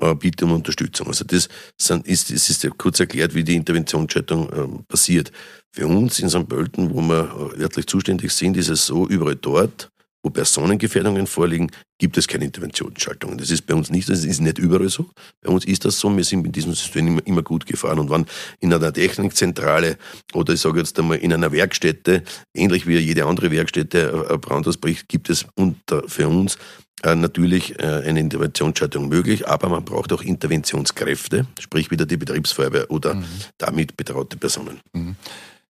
äh, 0.00 0.14
bitte 0.14 0.44
um 0.44 0.52
Unterstützung. 0.52 1.08
Also 1.08 1.24
das 1.24 1.48
sind, 1.80 2.06
ist, 2.06 2.30
es 2.30 2.48
ist 2.48 2.62
ja 2.62 2.70
kurz 2.70 3.00
erklärt, 3.00 3.34
wie 3.34 3.44
die 3.44 3.56
Interventionsschaltung 3.56 4.50
äh, 4.50 4.82
passiert. 4.88 5.32
Für 5.74 5.86
uns 5.86 6.20
in 6.20 6.30
St. 6.30 6.48
Pölten, 6.48 6.94
wo 6.94 7.00
wir 7.00 7.54
äh, 7.56 7.62
örtlich 7.62 7.86
zuständig 7.86 8.32
sind, 8.32 8.56
ist 8.56 8.68
es 8.68 8.86
so, 8.86 9.06
überall 9.08 9.36
dort, 9.36 9.90
wo 10.22 10.30
Personengefährdungen 10.30 11.26
vorliegen, 11.26 11.70
gibt 11.98 12.16
es 12.16 12.26
keine 12.26 12.44
Interventionsschaltungen. 12.44 13.38
Das 13.38 13.50
ist 13.50 13.66
bei 13.66 13.74
uns 13.74 13.90
nicht, 13.90 14.08
das 14.08 14.24
ist 14.24 14.40
nicht 14.40 14.58
überall 14.58 14.88
so. 14.88 15.10
Bei 15.40 15.50
uns 15.50 15.64
ist 15.64 15.84
das 15.84 15.98
so, 15.98 16.14
wir 16.14 16.24
sind 16.24 16.42
mit 16.42 16.56
diesem 16.56 16.72
System 16.74 17.18
immer, 17.20 17.42
gut 17.42 17.66
gefahren. 17.66 17.98
Und 17.98 18.10
wenn 18.10 18.26
in 18.60 18.72
einer 18.72 18.92
Technikzentrale 18.92 19.96
oder 20.34 20.54
ich 20.54 20.60
sage 20.60 20.80
jetzt 20.80 20.98
einmal 20.98 21.18
in 21.18 21.32
einer 21.32 21.52
Werkstätte, 21.52 22.22
ähnlich 22.54 22.86
wie 22.86 22.98
jede 22.98 23.26
andere 23.26 23.50
Werkstätte 23.50 24.26
ein 24.30 24.40
Brand 24.40 24.66
ausbricht, 24.66 25.08
gibt 25.08 25.30
es 25.30 25.46
unter, 25.54 26.02
für 26.08 26.28
uns 26.28 26.58
äh, 27.04 27.14
natürlich 27.14 27.78
äh, 27.78 27.84
eine 27.84 28.18
Interventionsschaltung 28.18 29.08
möglich, 29.08 29.46
aber 29.46 29.68
man 29.68 29.84
braucht 29.84 30.12
auch 30.12 30.22
Interventionskräfte, 30.22 31.46
sprich 31.60 31.92
wieder 31.92 32.06
die 32.06 32.16
Betriebsfeuerwehr 32.16 32.90
oder 32.90 33.14
mhm. 33.14 33.24
damit 33.56 33.96
betraute 33.96 34.36
Personen. 34.36 34.80
Mhm. 34.92 35.14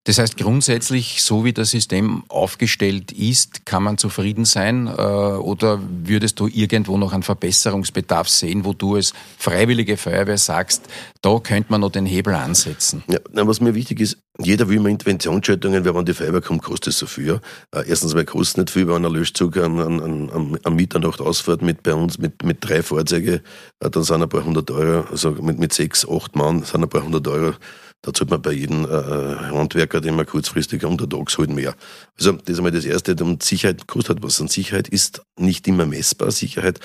Das 0.06 0.18
heißt, 0.18 0.36
grundsätzlich, 0.36 1.20
so 1.24 1.44
wie 1.44 1.52
das 1.52 1.70
System 1.70 2.22
aufgestellt 2.28 3.10
ist, 3.10 3.66
kann 3.66 3.82
man 3.82 3.98
zufrieden 3.98 4.44
sein? 4.44 4.86
Äh, 4.86 4.92
oder 4.92 5.80
würdest 6.04 6.38
du 6.38 6.46
irgendwo 6.46 6.96
noch 6.96 7.12
einen 7.12 7.24
Verbesserungsbedarf 7.24 8.28
sehen, 8.28 8.64
wo 8.64 8.72
du 8.72 8.94
als 8.94 9.14
freiwillige 9.36 9.96
Feuerwehr 9.96 10.38
sagst, 10.38 10.84
da 11.22 11.40
könnte 11.40 11.72
man 11.72 11.80
noch 11.80 11.90
den 11.90 12.06
Hebel 12.06 12.34
ansetzen? 12.34 13.02
Ja, 13.08 13.18
was 13.32 13.60
mir 13.60 13.74
wichtig 13.74 13.98
ist, 13.98 14.18
jeder 14.38 14.68
will 14.68 14.76
immer 14.76 14.90
Interventionsschaltungen, 14.90 15.84
weil 15.84 15.94
wenn 15.96 16.04
die 16.04 16.14
Feuerwehr 16.14 16.40
kommt, 16.40 16.62
kostet 16.62 16.92
es 16.92 17.00
so 17.00 17.06
viel. 17.06 17.40
Äh, 17.74 17.88
erstens 17.88 18.14
weil 18.14 18.26
kostet 18.26 18.58
nicht 18.58 18.70
viel, 18.70 18.86
wenn 18.86 19.04
ein 19.04 19.12
Löschzug 19.12 19.56
an, 19.56 19.80
an, 19.80 20.30
an, 20.30 20.58
an 20.62 20.76
Mitternacht 20.76 21.20
ausfährt 21.20 21.62
mit 21.62 21.82
bei 21.82 21.94
uns 21.94 22.18
mit, 22.18 22.44
mit 22.44 22.58
drei 22.60 22.84
Fahrzeugen, 22.84 23.40
äh, 23.80 23.90
dann 23.90 24.04
sind 24.04 24.22
ein 24.22 24.28
paar 24.28 24.44
hundert 24.44 24.70
Euro, 24.70 25.04
also 25.10 25.32
mit, 25.32 25.58
mit 25.58 25.72
sechs, 25.72 26.06
acht 26.08 26.36
Mann 26.36 26.62
sind 26.62 26.84
ein 26.84 26.88
paar 26.88 27.02
hundert 27.02 27.26
Euro 27.26 27.54
da 28.02 28.12
zahlt 28.12 28.30
man 28.30 28.40
bei 28.40 28.52
jedem 28.52 28.84
äh, 28.84 28.88
Handwerker, 28.88 30.00
den 30.00 30.14
man 30.14 30.26
kurzfristig 30.26 30.84
untertags 30.84 31.38
halt 31.38 31.50
mehr. 31.50 31.74
Also 32.16 32.32
das 32.32 32.50
ist 32.50 32.58
einmal 32.58 32.72
das 32.72 32.84
Erste. 32.84 33.16
Und 33.16 33.42
Sicherheit 33.42 33.86
kostet 33.88 34.22
was. 34.22 34.38
Und 34.40 34.50
Sicherheit 34.50 34.88
ist 34.88 35.22
nicht 35.38 35.66
immer 35.66 35.86
messbar. 35.86 36.30
Sicherheit 36.30 36.78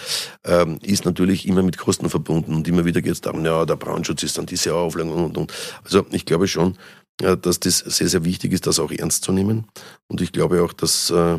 ähm, 0.44 0.80
ist 0.82 1.06
natürlich 1.06 1.48
immer 1.48 1.62
mit 1.62 1.78
Kosten 1.78 2.10
verbunden. 2.10 2.56
Und 2.56 2.68
immer 2.68 2.86
wieder 2.86 3.02
geht 3.02 3.14
es 3.14 3.22
darum, 3.22 3.46
ja, 3.46 3.66
der 3.66 3.76
Brandschutz 3.76 4.24
ist 4.24 4.38
dann 4.38 4.48
diese 4.48 4.74
Auflagen 4.74 5.12
und, 5.12 5.26
und, 5.26 5.38
und. 5.38 5.54
Also 5.84 6.06
ich 6.12 6.26
glaube 6.26 6.48
schon, 6.48 6.78
äh, 7.22 7.38
dass 7.38 7.60
das 7.60 7.80
sehr, 7.80 8.08
sehr 8.08 8.26
wichtig 8.26 8.54
ist, 8.54 8.66
das 8.66 8.80
auch 8.80 8.92
ernst 8.92 9.24
zu 9.24 9.32
nehmen. 9.32 9.68
Und 10.08 10.22
ich 10.22 10.32
glaube 10.32 10.64
auch, 10.64 10.74
dass 10.74 11.12
äh, 11.12 11.38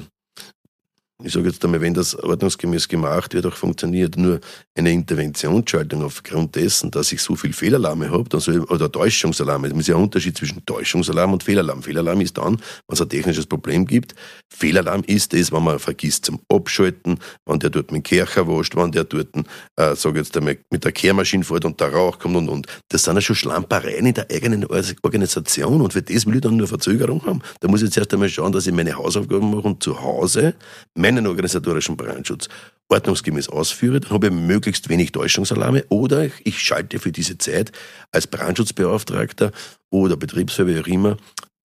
ich 1.25 1.33
sage 1.33 1.49
jetzt 1.49 1.65
einmal, 1.65 1.81
wenn 1.81 1.95
das 1.95 2.15
ordnungsgemäß 2.15 2.89
gemacht 2.89 3.35
wird, 3.35 3.47
auch 3.47 3.55
funktioniert, 3.55 4.17
nur 4.17 4.41
eine 4.77 4.93
Interventionsschaltung 4.93 6.03
aufgrund 6.03 6.57
dessen, 6.57 6.91
dass 6.91 7.13
ich 7.13 7.23
so 7.23 7.37
viel 7.37 7.53
Fehlalarme 7.53 8.11
habe, 8.11 8.29
dann 8.29 8.61
oder 8.65 8.91
Täuschungsalarme, 8.91 9.69
es 9.69 9.75
ist 9.75 9.89
ja 9.89 9.97
ein 9.97 10.03
Unterschied 10.03 10.37
zwischen 10.37 10.65
Täuschungsalarm 10.67 11.33
und 11.33 11.43
Fehlalarm. 11.43 11.83
Fehlalarm 11.83 12.21
ist 12.21 12.39
dann, 12.39 12.57
wenn 12.57 12.95
es 12.95 13.01
ein 13.01 13.09
technisches 13.09 13.47
Problem 13.47 13.87
gibt. 13.87 14.15
Fehlalarm 14.53 15.03
ist 15.07 15.33
es, 15.35 15.53
wenn 15.53 15.63
man 15.63 15.79
vergisst 15.79 16.25
zum 16.25 16.41
Abschalten, 16.49 17.19
wenn 17.47 17.59
der 17.59 17.71
dort 17.71 17.93
mit 17.93 18.01
dem 18.01 18.03
Kercher 18.03 18.49
wascht, 18.49 18.75
wenn 18.75 18.91
der 18.91 19.05
dort, 19.05 19.29
äh, 19.77 19.95
sage 19.95 20.19
jetzt 20.19 20.37
einmal, 20.37 20.59
mit 20.71 20.85
der 20.85 20.93
Kehrmaschine 20.93 21.45
fährt 21.45 21.65
und 21.65 21.81
der 21.81 21.93
Rauch 21.93 22.19
kommt 22.19 22.37
und, 22.37 22.49
und. 22.49 22.67
Das 22.89 23.05
sind 23.05 23.15
ja 23.15 23.21
schon 23.21 23.37
Schlampereien 23.37 24.07
in 24.07 24.15
der 24.15 24.29
eigenen 24.31 24.67
Organisation 24.67 25.81
und 25.81 25.93
für 25.93 26.03
das 26.03 26.27
will 26.27 26.35
ich 26.35 26.41
dann 26.41 26.57
nur 26.57 26.67
Verzögerung 26.67 27.25
haben. 27.27 27.43
Da 27.61 27.69
muss 27.69 27.81
ich 27.83 27.89
jetzt 27.89 27.99
erst 27.99 28.13
einmal 28.13 28.29
schauen, 28.29 28.53
dass 28.53 28.67
ich 28.67 28.75
meine 28.75 28.97
Hausaufgaben 28.97 29.51
mache 29.51 29.69
und 29.69 29.83
zu 29.83 30.01
Hause 30.01 30.55
mein 30.95 31.12
meinen 31.15 31.27
organisatorischen 31.27 31.97
Brandschutz 31.97 32.49
ordnungsgemäß 32.89 33.49
ausführe, 33.49 34.01
dann 34.01 34.11
habe 34.11 34.27
ich 34.27 34.33
möglichst 34.33 34.89
wenig 34.89 35.13
Täuschungsalarme 35.13 35.85
oder 35.89 36.29
ich 36.45 36.61
schalte 36.61 36.99
für 36.99 37.13
diese 37.13 37.39
Zeit 37.39 37.73
als 38.11 38.27
Brandschutzbeauftragter 38.27 39.53
oder 39.91 40.17
Betriebsfeuerwehr 40.17 40.87
immer 40.87 41.17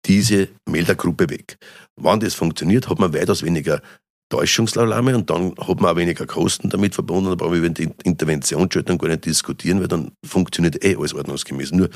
diese 0.05 0.49
Meldergruppe 0.69 1.29
weg. 1.31 1.59
Wann 1.97 2.21
das 2.21 2.35
funktioniert, 2.35 2.89
hat 2.89 2.99
man 2.99 3.13
weitaus 3.13 3.43
weniger 3.43 3.83
Täuschungsalarme 4.29 5.17
und 5.17 5.31
dann 5.31 5.55
hat 5.57 5.81
man 5.81 5.93
auch 5.93 5.97
weniger 5.97 6.27
Kosten 6.27 6.69
damit 6.69 6.95
verbunden, 6.95 7.31
da 7.31 7.37
brauche 7.37 7.55
ich 7.55 7.59
über 7.59 7.71
die 7.71 7.91
Interventionsschaltung 8.05 8.99
gar 8.99 9.09
nicht 9.09 9.25
diskutieren, 9.25 9.81
weil 9.81 9.89
dann 9.89 10.13
funktioniert 10.25 10.85
eh 10.85 10.97
alles 10.97 11.15
ordnungsgemäß. 11.15 11.73
Nur 11.73 11.91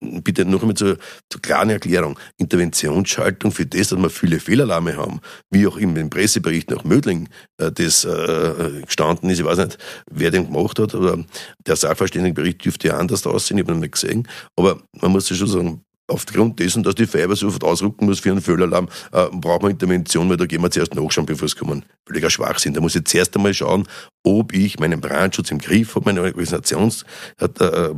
bitte 0.00 0.44
noch 0.44 0.62
einmal 0.62 0.76
zur, 0.76 0.98
zur 1.30 1.42
klaren 1.42 1.70
Erklärung. 1.70 2.18
Interventionsschaltung 2.36 3.52
für 3.52 3.66
das, 3.66 3.88
dass 3.88 3.98
wir 3.98 4.10
viele 4.10 4.40
Fehlalarme 4.40 4.96
haben, 4.96 5.20
wie 5.50 5.66
auch 5.66 5.76
im, 5.76 5.96
im 5.96 6.10
Pressebericht 6.10 6.70
nach 6.70 6.84
Mödling 6.84 7.28
äh, 7.58 7.72
das 7.72 8.04
äh, 8.04 8.82
gestanden 8.84 9.30
ist. 9.30 9.40
Ich 9.40 9.44
weiß 9.44 9.58
nicht, 9.58 9.78
wer 10.10 10.30
den 10.30 10.46
gemacht 10.46 10.78
hat, 10.78 10.94
aber 10.94 11.24
der 11.66 11.76
Sachverständigenbericht 11.76 12.64
dürfte 12.64 12.88
ja 12.88 12.98
anders 12.98 13.26
aussehen, 13.26 13.58
ich 13.58 13.64
habe 13.64 13.74
ihn 13.74 13.80
nicht 13.80 13.92
gesehen. 13.92 14.28
Aber 14.56 14.80
man 15.00 15.12
muss 15.12 15.28
ja 15.30 15.36
schon 15.36 15.48
sagen, 15.48 15.84
aufgrund 16.08 16.58
dessen, 16.58 16.82
dass 16.82 16.94
die 16.94 17.06
Feuerwehr 17.06 17.36
so 17.36 17.48
oft 17.48 17.62
ausrücken 17.62 18.06
muss 18.06 18.20
für 18.20 18.30
einen 18.30 18.40
Fehlalarm, 18.40 18.88
äh, 19.12 19.26
braucht 19.30 19.62
man 19.62 19.72
Intervention, 19.72 20.28
weil 20.28 20.36
da 20.36 20.46
gehen 20.46 20.62
wir 20.62 20.70
zuerst 20.70 20.94
nachschauen, 20.94 21.26
bevor 21.26 21.46
es 21.46 21.54
kommen. 21.54 21.84
Völliger 22.06 22.30
Schwachsinn. 22.30 22.74
Da 22.74 22.80
muss 22.80 22.96
ich 22.96 23.04
zuerst 23.04 23.36
einmal 23.36 23.54
schauen, 23.54 23.86
ob 24.24 24.52
ich 24.52 24.78
meinen 24.78 25.00
Brandschutz 25.00 25.50
im 25.50 25.58
Griff 25.58 25.94
habe, 25.94 26.06
meinen 26.06 26.18
Organisations, 26.18 27.04
äh, 27.38 27.46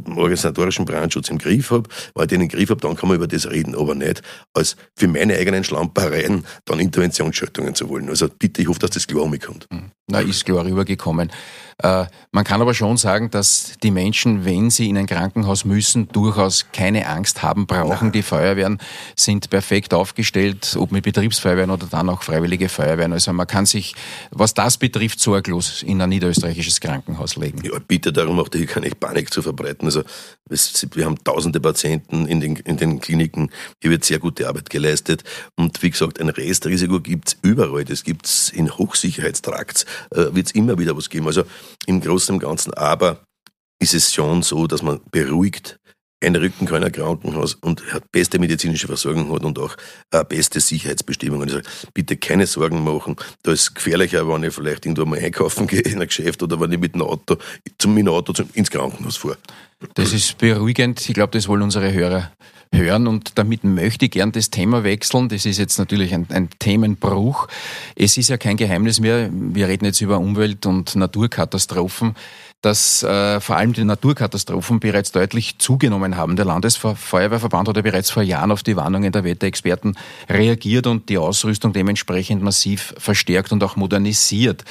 organisatorischen 0.06 0.84
Brandschutz 0.84 1.28
im 1.28 1.38
Griff 1.38 1.70
habe. 1.70 1.88
Weil 2.14 2.24
ich 2.24 2.28
den 2.30 2.42
im 2.42 2.48
Griff 2.48 2.70
habe, 2.70 2.80
dann 2.80 2.96
kann 2.96 3.08
man 3.08 3.16
über 3.16 3.26
das 3.26 3.50
reden, 3.50 3.74
aber 3.74 3.94
nicht 3.94 4.22
als 4.54 4.76
für 4.96 5.08
meine 5.08 5.36
eigenen 5.36 5.64
Schlampereien 5.64 6.44
dann 6.64 6.80
Interventionsschaltungen 6.80 7.74
zu 7.74 7.88
wollen. 7.88 8.08
Also 8.08 8.28
bitte, 8.28 8.62
ich 8.62 8.68
hoffe, 8.68 8.80
dass 8.80 8.90
das 8.90 9.06
klar 9.06 9.24
umkommt. 9.24 9.66
Hm. 9.70 9.90
Na, 10.10 10.20
ist 10.20 10.44
klar 10.44 10.64
rübergekommen. 10.64 11.30
Äh, 11.82 12.06
man 12.32 12.44
kann 12.44 12.60
aber 12.60 12.74
schon 12.74 12.96
sagen, 12.96 13.30
dass 13.30 13.74
die 13.82 13.90
Menschen, 13.90 14.44
wenn 14.44 14.70
sie 14.70 14.88
in 14.88 14.98
ein 14.98 15.06
Krankenhaus 15.06 15.64
müssen, 15.64 16.08
durchaus 16.08 16.66
keine 16.72 17.06
Angst 17.08 17.42
haben 17.42 17.66
brauchen. 17.66 18.06
Nein. 18.08 18.12
Die 18.12 18.22
Feuerwehren 18.22 18.78
sind 19.16 19.50
perfekt 19.50 19.94
aufgestellt, 19.94 20.76
ob 20.78 20.92
mit 20.92 21.04
Betriebsfeuerwehren 21.04 21.70
oder 21.70 21.86
dann 21.86 22.08
auch 22.08 22.22
freiwillige 22.22 22.68
Feuerwehren. 22.68 23.12
Also 23.12 23.32
man 23.32 23.46
kann 23.46 23.66
sich, 23.66 23.94
was 24.30 24.52
das 24.52 24.78
betrifft, 24.78 25.20
sorglos 25.20 25.82
in 25.82 26.02
ein 26.02 26.10
niederösterreichisches 26.20 26.80
Krankenhaus 26.80 27.36
legen. 27.36 27.60
Ja, 27.64 27.78
bitte 27.78 28.12
darum 28.12 28.38
auch 28.38 28.48
hier 28.52 28.66
keine 28.66 28.90
Panik 28.90 29.32
zu 29.32 29.42
verbreiten. 29.42 29.86
Also 29.86 30.02
wir 30.48 31.04
haben 31.04 31.22
tausende 31.24 31.60
Patienten 31.60 32.26
in 32.26 32.40
den, 32.40 32.56
in 32.56 32.76
den 32.76 33.00
Kliniken, 33.00 33.50
hier 33.80 33.90
wird 33.90 34.04
sehr 34.04 34.18
gute 34.18 34.46
Arbeit 34.46 34.68
geleistet. 34.68 35.24
Und 35.56 35.82
wie 35.82 35.90
gesagt, 35.90 36.20
ein 36.20 36.28
Restrisiko 36.28 37.00
gibt 37.00 37.28
es 37.28 37.36
überall. 37.42 37.84
Das 37.84 38.04
gibt 38.04 38.26
es 38.26 38.50
in 38.50 38.70
Hochsicherheitstrakts, 38.76 39.86
äh, 40.10 40.26
wird 40.32 40.46
es 40.46 40.52
immer 40.52 40.78
wieder 40.78 40.96
was 40.96 41.08
geben. 41.08 41.26
Also 41.26 41.44
im 41.86 42.00
Großen 42.00 42.34
und 42.34 42.40
Ganzen. 42.40 42.74
Aber 42.74 43.22
ist 43.80 43.94
es 43.94 44.12
schon 44.12 44.42
so, 44.42 44.66
dass 44.66 44.82
man 44.82 45.00
beruhigt 45.10 45.79
ein 46.22 46.36
Rückenkörner 46.36 46.90
Krankenhaus 46.90 47.54
und 47.54 47.82
hat 47.92 48.10
beste 48.12 48.38
medizinische 48.38 48.86
Versorgung 48.86 49.32
hat 49.32 49.44
und 49.44 49.58
auch 49.58 49.76
äh, 50.10 50.24
beste 50.24 50.60
Sicherheitsbestimmungen. 50.60 51.48
Also 51.48 51.60
bitte 51.94 52.16
keine 52.16 52.46
Sorgen 52.46 52.84
machen. 52.84 53.16
Da 53.42 53.52
ist 53.52 53.74
gefährlicher, 53.74 54.28
wenn 54.28 54.44
ich 54.44 54.54
vielleicht 54.54 54.84
irgendwo 54.84 55.06
mal 55.06 55.18
einkaufen 55.18 55.66
gehe 55.66 55.80
in 55.80 56.00
ein 56.00 56.06
Geschäft 56.06 56.42
oder 56.42 56.60
wenn 56.60 56.72
ich 56.72 56.78
mit 56.78 56.94
dem 56.94 57.02
Auto, 57.02 57.38
zum, 57.78 57.94
mit 57.94 58.06
dem 58.06 58.12
Auto 58.12 58.32
zum, 58.32 58.48
ins 58.54 58.70
Krankenhaus 58.70 59.16
fahre. 59.16 59.38
Das 59.94 60.12
ist 60.12 60.36
beruhigend. 60.36 61.00
Ich 61.08 61.14
glaube, 61.14 61.32
das 61.32 61.48
wollen 61.48 61.62
unsere 61.62 61.92
Hörer 61.92 62.30
hören 62.72 63.06
und 63.06 63.36
damit 63.36 63.64
möchte 63.64 64.04
ich 64.04 64.12
gern 64.12 64.30
das 64.32 64.50
Thema 64.50 64.84
wechseln. 64.84 65.28
Das 65.28 65.44
ist 65.44 65.58
jetzt 65.58 65.78
natürlich 65.78 66.14
ein, 66.14 66.26
ein, 66.30 66.50
Themenbruch. 66.58 67.48
Es 67.96 68.16
ist 68.16 68.28
ja 68.28 68.36
kein 68.36 68.56
Geheimnis 68.56 69.00
mehr. 69.00 69.28
Wir 69.32 69.68
reden 69.68 69.86
jetzt 69.86 70.00
über 70.00 70.18
Umwelt- 70.18 70.66
und 70.66 70.94
Naturkatastrophen 70.94 72.14
dass 72.62 73.02
äh, 73.02 73.40
vor 73.40 73.56
allem 73.56 73.72
die 73.72 73.84
Naturkatastrophen 73.84 74.80
bereits 74.80 75.12
deutlich 75.12 75.58
zugenommen 75.58 76.16
haben. 76.16 76.36
Der 76.36 76.44
Landesfeuerwehrverband 76.44 77.68
hat 77.68 77.76
ja 77.76 77.82
bereits 77.82 78.10
vor 78.10 78.22
Jahren 78.22 78.52
auf 78.52 78.62
die 78.62 78.76
Warnungen 78.76 79.12
der 79.12 79.24
Wetterexperten 79.24 79.96
reagiert 80.28 80.86
und 80.86 81.08
die 81.08 81.18
Ausrüstung 81.18 81.72
dementsprechend 81.72 82.42
massiv 82.42 82.94
verstärkt 82.98 83.52
und 83.52 83.64
auch 83.64 83.76
modernisiert. 83.76 84.64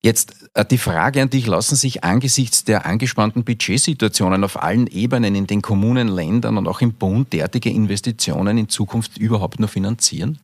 Jetzt 0.00 0.48
äh, 0.54 0.64
die 0.64 0.78
Frage 0.78 1.20
an 1.20 1.30
dich, 1.30 1.46
lassen 1.46 1.74
sich 1.74 2.04
angesichts 2.04 2.62
der 2.64 2.86
angespannten 2.86 3.42
Budgetsituationen 3.44 4.44
auf 4.44 4.62
allen 4.62 4.86
Ebenen 4.86 5.34
in 5.34 5.48
den 5.48 5.60
Kommunen, 5.60 6.06
Ländern 6.06 6.56
und 6.56 6.68
auch 6.68 6.80
im 6.80 6.94
Bund 6.94 7.32
derartige 7.32 7.70
Investitionen 7.70 8.58
in 8.58 8.68
Zukunft 8.68 9.18
überhaupt 9.18 9.58
nur 9.58 9.68
finanzieren? 9.68 10.38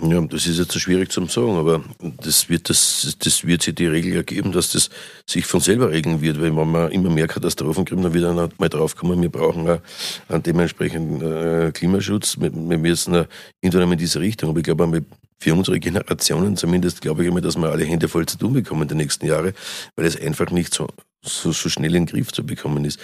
Ja, 0.00 0.20
das 0.20 0.46
ist 0.46 0.58
jetzt 0.58 0.72
so 0.72 0.78
schwierig 0.78 1.10
zu 1.10 1.26
sagen, 1.26 1.56
aber 1.56 1.82
das 2.22 2.48
wird, 2.48 2.70
das, 2.70 3.16
das 3.18 3.44
wird 3.44 3.62
sich 3.62 3.74
die 3.74 3.86
Regel 3.86 4.14
ergeben, 4.14 4.52
dass 4.52 4.70
das 4.70 4.90
sich 5.26 5.44
von 5.44 5.60
selber 5.60 5.90
regeln 5.90 6.20
wird, 6.20 6.40
weil 6.40 6.56
wenn 6.56 6.70
wir 6.72 6.90
immer 6.92 7.10
mehr 7.10 7.26
Katastrophen 7.26 7.84
kriegen, 7.84 8.02
dann 8.02 8.14
wird 8.14 8.24
einer 8.24 8.48
mal 8.58 8.68
draufkommen, 8.68 9.20
wir 9.20 9.28
brauchen 9.28 9.68
auch 9.68 9.80
einen 10.28 10.42
dementsprechenden 10.44 11.20
äh, 11.20 11.72
Klimaschutz. 11.72 12.38
Wir, 12.38 12.50
müssen 12.50 13.26
irgendwann 13.60 13.92
in 13.92 13.98
diese 13.98 14.20
Richtung, 14.20 14.50
aber 14.50 14.58
ich 14.58 14.64
glaube, 14.64 15.04
für 15.40 15.54
unsere 15.54 15.80
Generationen 15.80 16.56
zumindest, 16.56 17.00
glaube 17.00 17.22
ich 17.22 17.28
immer, 17.28 17.40
dass 17.40 17.56
wir 17.56 17.68
alle 17.68 17.84
Hände 17.84 18.08
voll 18.08 18.26
zu 18.26 18.38
tun 18.38 18.52
bekommen 18.52 18.82
in 18.82 18.88
den 18.88 18.98
nächsten 18.98 19.26
Jahren, 19.26 19.52
weil 19.96 20.06
es 20.06 20.20
einfach 20.20 20.50
nicht 20.50 20.74
so 20.74 20.88
so, 21.24 21.50
so 21.50 21.68
schnell 21.68 21.94
in 21.96 22.06
den 22.06 22.14
Griff 22.14 22.32
zu 22.32 22.46
bekommen 22.46 22.84
ist. 22.84 23.00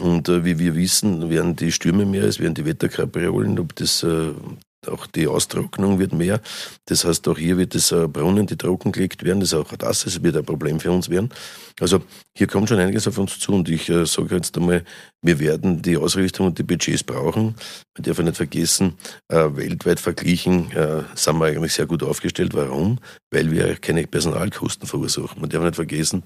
Und 0.00 0.28
äh, 0.28 0.44
wie 0.44 0.58
wir 0.58 0.74
wissen, 0.74 1.28
werden 1.28 1.54
die 1.54 1.70
Stürme 1.70 2.06
mehr, 2.06 2.24
es 2.24 2.40
werden 2.40 2.54
die 2.54 2.64
Wetterkapriolen, 2.64 3.58
ob 3.58 3.76
das 3.76 4.02
äh, 4.02 4.30
auch 4.88 5.06
die 5.06 5.26
Austrocknung 5.26 5.98
wird 5.98 6.12
mehr. 6.12 6.40
Das 6.86 7.04
heißt, 7.04 7.26
auch 7.28 7.38
hier 7.38 7.56
wird 7.56 7.74
es 7.74 7.92
äh, 7.92 8.08
Brunnen, 8.08 8.46
die 8.46 8.56
trockengelegt 8.56 9.24
werden. 9.24 9.40
Das 9.40 9.52
ist 9.52 9.58
auch 9.58 9.72
das, 9.76 10.04
das 10.04 10.22
wird 10.22 10.36
ein 10.36 10.44
Problem 10.44 10.80
für 10.80 10.90
uns 10.90 11.08
werden. 11.08 11.30
Also 11.80 12.02
hier 12.36 12.46
kommt 12.46 12.68
schon 12.68 12.78
einiges 12.78 13.06
auf 13.08 13.18
uns 13.18 13.38
zu 13.38 13.52
und 13.52 13.68
ich 13.68 13.88
äh, 13.88 14.04
sage 14.06 14.36
jetzt 14.36 14.56
einmal, 14.56 14.84
wir 15.22 15.38
werden 15.38 15.82
die 15.82 15.96
Ausrichtung 15.96 16.46
und 16.46 16.58
die 16.58 16.62
Budgets 16.62 17.04
brauchen. 17.04 17.54
Man 17.96 18.02
darf 18.02 18.18
nicht 18.18 18.36
vergessen, 18.36 18.94
äh, 19.28 19.48
weltweit 19.54 20.00
verglichen 20.00 20.70
äh, 20.72 21.02
sind 21.14 21.38
wir 21.38 21.46
eigentlich 21.46 21.74
sehr 21.74 21.86
gut 21.86 22.02
aufgestellt. 22.02 22.54
Warum? 22.54 22.98
Weil 23.30 23.50
wir 23.50 23.76
keine 23.76 24.06
Personalkosten 24.06 24.88
verursachen. 24.88 25.40
Man 25.40 25.50
darf 25.50 25.62
nicht 25.62 25.76
vergessen, 25.76 26.22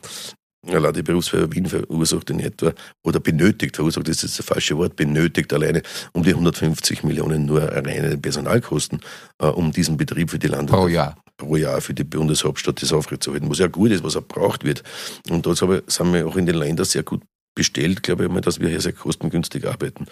Allein 0.68 0.92
die 0.92 1.02
Berufsfeuerwehr 1.02 1.52
Wien 1.52 1.66
verursacht 1.66 2.30
in 2.30 2.40
etwa, 2.40 2.72
oder 3.04 3.20
benötigt, 3.20 3.76
verursacht 3.76 4.08
ist 4.08 4.22
jetzt 4.22 4.38
das 4.38 4.46
falsche 4.46 4.76
Wort, 4.76 4.96
benötigt 4.96 5.52
alleine 5.52 5.82
um 6.12 6.22
die 6.22 6.30
150 6.30 7.04
Millionen 7.04 7.46
nur 7.46 7.62
reine 7.62 8.16
Personalkosten, 8.18 9.00
äh, 9.38 9.46
um 9.46 9.72
diesen 9.72 9.96
Betrieb 9.96 10.30
für 10.30 10.38
die 10.38 10.48
Lande 10.48 10.72
pro 10.72 10.88
Jahr. 10.88 11.16
pro 11.36 11.56
Jahr 11.56 11.80
für 11.80 11.94
die 11.94 12.04
Bundeshauptstadt 12.04 12.82
das 12.82 12.92
aufrechtzuerhalten, 12.92 13.48
was 13.50 13.58
ja 13.58 13.68
gut 13.68 13.90
ist, 13.90 14.02
was 14.02 14.16
auch 14.16 14.26
braucht 14.26 14.64
wird. 14.64 14.82
Und 15.30 15.46
dort 15.46 15.58
sind 15.58 16.12
wir 16.12 16.26
auch 16.26 16.36
in 16.36 16.46
den 16.46 16.56
Ländern 16.56 16.86
sehr 16.86 17.02
gut 17.02 17.22
bestellt, 17.56 18.04
glaube 18.04 18.24
ich 18.24 18.30
mal, 18.30 18.40
dass 18.40 18.60
wir 18.60 18.68
hier 18.68 18.80
sehr 18.80 18.92
kostengünstig 18.92 19.66
arbeiten. 19.66 20.06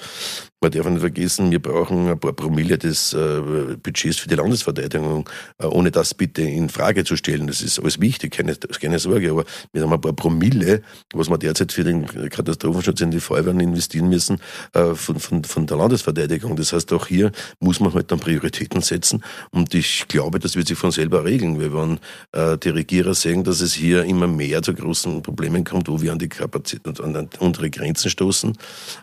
Man 0.60 0.72
darf 0.72 0.88
nicht 0.88 1.00
vergessen, 1.00 1.50
wir 1.50 1.60
brauchen 1.60 2.08
ein 2.08 2.18
paar 2.18 2.32
Promille 2.32 2.78
des 2.78 3.12
äh, 3.12 3.76
Budgets 3.82 4.18
für 4.18 4.28
die 4.28 4.34
Landesverteidigung, 4.34 5.28
äh, 5.58 5.66
ohne 5.66 5.90
das 5.90 6.14
bitte 6.14 6.42
in 6.42 6.70
Frage 6.70 7.04
zu 7.04 7.16
stellen. 7.16 7.46
Das 7.46 7.60
ist 7.60 7.78
alles 7.78 8.00
wichtig, 8.00 8.32
keine, 8.32 8.56
keine 8.56 8.98
Sorge, 8.98 9.30
aber 9.30 9.44
wir 9.72 9.82
haben 9.82 9.92
ein 9.92 10.00
paar 10.00 10.14
Promille, 10.14 10.82
was 11.12 11.28
wir 11.28 11.36
derzeit 11.36 11.70
für 11.70 11.84
den 11.84 12.06
Katastrophenschutz 12.06 13.02
in 13.02 13.10
die 13.10 13.20
Feuerwehren 13.20 13.60
investieren 13.60 14.08
müssen, 14.08 14.40
äh, 14.72 14.94
von, 14.94 15.20
von, 15.20 15.44
von 15.44 15.66
der 15.66 15.76
Landesverteidigung. 15.76 16.56
Das 16.56 16.72
heißt, 16.72 16.92
auch 16.94 17.06
hier 17.06 17.30
muss 17.60 17.78
man 17.78 17.92
halt 17.92 18.10
dann 18.10 18.20
Prioritäten 18.20 18.80
setzen 18.80 19.22
und 19.50 19.74
ich 19.74 20.08
glaube, 20.08 20.38
das 20.38 20.56
wird 20.56 20.68
sich 20.68 20.78
von 20.78 20.90
selber 20.90 21.24
regeln. 21.24 21.60
Wir 21.60 21.74
werden 21.74 22.00
äh, 22.32 22.56
die 22.56 22.70
Regierer 22.70 23.14
sehen, 23.14 23.44
dass 23.44 23.60
es 23.60 23.74
hier 23.74 24.04
immer 24.04 24.28
mehr 24.28 24.62
zu 24.62 24.72
großen 24.72 25.22
Problemen 25.22 25.62
kommt, 25.64 25.88
wo 25.88 26.00
wir 26.00 26.10
an 26.10 26.18
die 26.18 26.30
Kapazität, 26.30 27.00
an 27.00 27.12
unsere 27.38 27.70
Grenzen 27.70 28.10
stoßen 28.10 28.56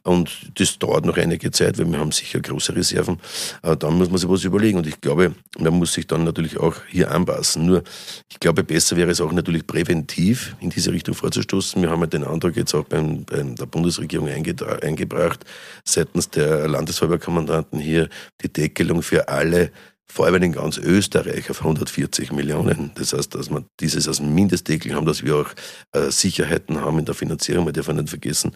und 0.03 0.31
das 0.55 0.79
dauert 0.79 1.05
noch 1.05 1.17
einige 1.17 1.51
Zeit, 1.51 1.77
weil 1.77 1.91
wir 1.91 2.00
haben 2.00 2.11
sicher 2.11 2.39
große 2.39 2.75
Reserven. 2.75 3.19
Aber 3.61 3.75
dann 3.75 3.97
muss 3.97 4.09
man 4.09 4.17
sich 4.17 4.29
was 4.29 4.43
überlegen. 4.43 4.77
Und 4.77 4.88
ich 4.88 5.01
glaube, 5.01 5.33
man 5.59 5.73
muss 5.73 5.93
sich 5.93 6.07
dann 6.07 6.23
natürlich 6.23 6.57
auch 6.57 6.75
hier 6.88 7.11
anpassen. 7.11 7.65
Nur, 7.65 7.83
ich 8.29 8.39
glaube, 8.39 8.63
besser 8.63 8.97
wäre 8.97 9.11
es 9.11 9.21
auch 9.21 9.31
natürlich 9.31 9.65
präventiv 9.65 10.55
in 10.59 10.69
diese 10.69 10.91
Richtung 10.91 11.15
vorzustoßen. 11.15 11.81
Wir 11.81 11.89
haben 11.89 12.01
ja 12.01 12.07
den 12.07 12.23
Antrag 12.23 12.55
jetzt 12.55 12.73
auch 12.73 12.85
beim, 12.85 13.25
bei 13.25 13.41
der 13.41 13.65
Bundesregierung 13.65 14.29
eingebracht, 14.29 15.45
seitens 15.83 16.29
der 16.29 16.67
Landesfeuerwehrkommandanten 16.67 17.79
hier 17.79 18.09
die 18.41 18.51
Deckelung 18.51 19.01
für 19.01 19.27
alle 19.27 19.71
Feuerwehren 20.12 20.44
in 20.44 20.51
ganz 20.51 20.77
Österreich 20.77 21.50
auf 21.50 21.60
140 21.60 22.34
Millionen. 22.34 22.91
Das 22.96 23.13
heißt, 23.13 23.34
dass 23.34 23.50
wir 23.50 23.63
dieses 23.80 24.08
als 24.08 24.20
Mindestdeckel 24.20 24.94
haben, 24.94 25.06
dass 25.06 25.24
wir 25.24 25.38
auch 25.38 25.50
äh, 25.94 26.12
Sicherheiten 26.12 26.82
haben 26.82 27.00
in 27.00 27.06
der 27.06 27.15
Finanzierung. 27.15 27.63
Man 27.63 27.74
darf 27.74 27.88
nicht 27.88 28.10
vergessen, 28.10 28.51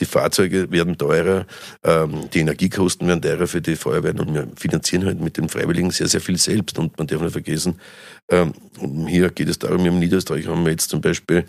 die 0.00 0.04
Fahrzeuge 0.04 0.70
werden 0.70 0.98
teurer, 0.98 1.46
ähm, 1.82 2.28
die 2.32 2.40
Energiekosten 2.40 3.08
werden 3.08 3.22
teurer 3.22 3.46
für 3.46 3.62
die 3.62 3.76
Feuerwehren 3.76 4.20
und 4.20 4.34
wir 4.34 4.48
finanzieren 4.56 5.06
halt 5.06 5.20
mit 5.20 5.38
den 5.38 5.48
Freiwilligen 5.48 5.90
sehr, 5.90 6.08
sehr 6.08 6.20
viel 6.20 6.36
selbst. 6.36 6.78
Und 6.78 6.98
man 6.98 7.06
darf 7.06 7.22
nicht 7.22 7.32
vergessen, 7.32 7.80
ähm, 8.30 8.52
hier 9.06 9.30
geht 9.30 9.48
es 9.48 9.58
darum, 9.58 9.86
im 9.86 9.98
Niederösterreich 9.98 10.46
haben 10.46 10.64
wir 10.64 10.72
jetzt 10.72 10.90
zum 10.90 11.00
Beispiel 11.00 11.46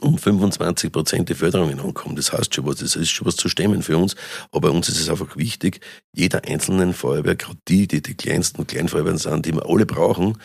um 0.00 0.18
25 0.18 0.92
Prozent 0.92 1.28
die 1.28 1.34
Förderungen 1.34 1.80
ankommen. 1.80 2.16
Das 2.16 2.32
heißt 2.32 2.54
schon 2.54 2.66
was, 2.66 2.76
das 2.76 2.96
ist 2.96 3.10
schon 3.10 3.26
was 3.26 3.36
zu 3.36 3.48
stemmen 3.48 3.82
für 3.82 3.98
uns. 3.98 4.14
Aber 4.52 4.70
uns 4.70 4.88
ist 4.88 5.00
es 5.00 5.08
einfach 5.08 5.36
wichtig, 5.36 5.80
jeder 6.12 6.44
einzelnen 6.44 6.94
Feuerwehr, 6.94 7.34
gerade 7.34 7.58
die, 7.68 7.88
die 7.88 8.02
die 8.02 8.14
kleinsten 8.14 8.66
Kleinfeuerwehren 8.66 9.18
sind, 9.18 9.46
die 9.46 9.52
wir 9.52 9.66
alle 9.66 9.86
brauchen, 9.86 10.38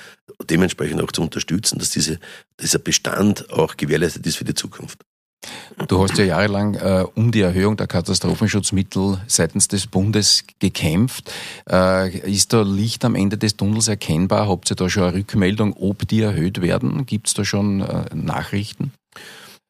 dementsprechend 0.49 1.01
auch 1.01 1.11
zu 1.11 1.21
unterstützen, 1.21 1.79
dass 1.79 1.91
diese, 1.91 2.19
dieser 2.59 2.79
Bestand 2.79 3.51
auch 3.51 3.77
gewährleistet 3.77 4.25
ist 4.25 4.37
für 4.37 4.45
die 4.45 4.55
Zukunft. 4.55 4.99
Du 5.87 6.01
hast 6.01 6.17
ja 6.17 6.23
jahrelang 6.23 6.73
äh, 6.75 7.05
um 7.13 7.31
die 7.31 7.41
Erhöhung 7.41 7.77
der 7.77 7.85
Katastrophenschutzmittel 7.85 9.21
seitens 9.27 9.67
des 9.67 9.85
Bundes 9.85 10.43
gekämpft. 10.57 11.31
Äh, 11.69 12.17
ist 12.31 12.53
da 12.53 12.63
Licht 12.63 13.05
am 13.05 13.13
Ende 13.13 13.37
des 13.37 13.55
Tunnels 13.55 13.87
erkennbar? 13.87 14.47
Habt 14.47 14.71
ihr 14.71 14.75
da 14.75 14.89
schon 14.89 15.03
eine 15.03 15.13
Rückmeldung, 15.13 15.73
ob 15.73 16.07
die 16.07 16.21
erhöht 16.21 16.62
werden? 16.62 17.05
Gibt 17.05 17.27
es 17.27 17.36
da 17.36 17.45
schon 17.45 17.81
äh, 17.81 18.05
Nachrichten? 18.15 18.91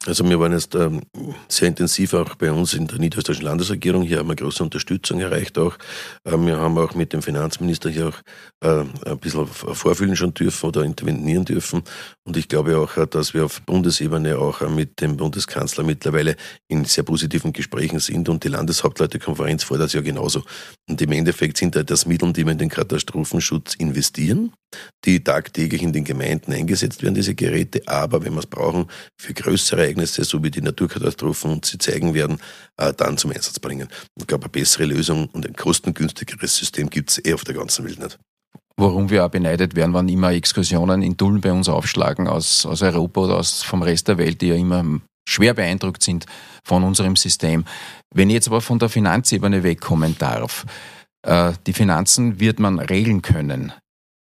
Also 0.05 0.27
wir 0.29 0.39
waren 0.39 0.51
jetzt 0.51 0.75
ähm, 0.75 1.01
sehr 1.47 1.69
intensiv 1.69 2.13
auch 2.13 2.35
bei 2.35 2.51
uns 2.51 2.75
in 2.75 2.85
der 2.85 2.99
niederösterreichischen 2.99 3.47
Landesregierung. 3.47 4.03
Hier 4.03 4.19
haben 4.19 4.27
wir 4.27 4.35
große 4.35 4.61
Unterstützung 4.61 5.19
erreicht 5.19 5.57
auch. 5.57 5.77
Ähm, 6.25 6.45
wir 6.45 6.57
haben 6.57 6.77
auch 6.77 6.93
mit 6.93 7.11
dem 7.11 7.23
Finanzminister 7.23 7.89
hier 7.89 8.09
auch 8.09 8.21
äh, 8.63 8.85
ein 9.09 9.17
bisschen 9.17 9.47
vorfühlen 9.47 10.15
schon 10.15 10.33
dürfen 10.33 10.67
oder 10.67 10.83
intervenieren 10.83 11.45
dürfen. 11.45 11.81
Und 12.23 12.37
ich 12.37 12.47
glaube 12.47 12.77
auch, 12.77 13.03
dass 13.07 13.33
wir 13.33 13.45
auf 13.45 13.61
Bundesebene 13.63 14.37
auch 14.37 14.61
mit 14.69 15.01
dem 15.01 15.17
Bundeskanzler 15.17 15.83
mittlerweile 15.83 16.35
in 16.67 16.85
sehr 16.85 17.03
positiven 17.03 17.51
Gesprächen 17.51 17.99
sind 17.99 18.29
und 18.29 18.43
die 18.43 18.49
Landeshauptleutekonferenz 18.49 19.63
fordert 19.63 19.93
ja 19.93 20.01
genauso. 20.01 20.43
Und 20.87 21.01
im 21.01 21.11
Endeffekt 21.13 21.57
sind 21.57 21.75
das 21.75 22.05
Mittel, 22.05 22.31
die 22.31 22.45
wir 22.45 22.51
in 22.51 22.59
den 22.59 22.69
Katastrophenschutz 22.69 23.73
investieren, 23.75 24.53
die 25.03 25.23
tagtäglich 25.23 25.81
in 25.81 25.93
den 25.93 26.03
Gemeinden 26.03 26.53
eingesetzt 26.53 27.01
werden, 27.01 27.15
diese 27.15 27.33
Geräte. 27.33 27.81
Aber 27.87 28.23
wenn 28.23 28.33
wir 28.33 28.39
es 28.39 28.45
brauchen, 28.45 28.85
für 29.19 29.33
größere 29.33 29.81
Ereignisse, 29.81 30.23
so 30.23 30.43
wie 30.43 30.51
die 30.51 30.61
Naturkatastrophen 30.61 31.51
uns 31.51 31.69
sie 31.69 31.79
zeigen 31.79 32.13
werden, 32.13 32.37
äh, 32.77 32.93
dann 32.93 33.17
zum 33.17 33.31
Einsatz 33.31 33.59
bringen. 33.59 33.87
Ich 34.15 34.27
glaube, 34.27 34.43
eine 34.43 34.51
bessere 34.51 34.85
Lösung 34.85 35.27
und 35.33 35.47
ein 35.47 35.55
kostengünstigeres 35.55 36.55
System 36.55 36.89
gibt 36.89 37.09
es 37.09 37.25
eh 37.25 37.33
auf 37.33 37.43
der 37.43 37.55
ganzen 37.55 37.83
Welt 37.85 37.99
nicht. 37.99 38.19
Worum 38.77 39.09
wir 39.09 39.25
auch 39.25 39.29
beneidet 39.29 39.75
werden, 39.75 39.93
wann 39.93 40.09
immer 40.09 40.33
Exkursionen 40.33 41.01
in 41.01 41.17
Tulln 41.17 41.41
bei 41.41 41.51
uns 41.51 41.69
aufschlagen 41.69 42.27
aus, 42.27 42.65
aus 42.65 42.81
Europa 42.81 43.21
oder 43.21 43.37
aus, 43.37 43.63
vom 43.63 43.81
Rest 43.81 44.09
der 44.09 44.17
Welt, 44.17 44.41
die 44.41 44.47
ja 44.47 44.55
immer 44.55 44.83
schwer 45.27 45.53
beeindruckt 45.53 46.03
sind 46.03 46.25
von 46.63 46.83
unserem 46.83 47.15
System. 47.15 47.65
Wenn 48.13 48.29
ich 48.29 48.35
jetzt 48.35 48.47
aber 48.47 48.61
von 48.61 48.79
der 48.79 48.89
Finanzebene 48.89 49.63
wegkommen 49.63 50.17
darf, 50.17 50.65
äh, 51.23 51.53
die 51.67 51.73
Finanzen 51.73 52.39
wird 52.39 52.59
man 52.59 52.79
regeln 52.79 53.21
können. 53.21 53.73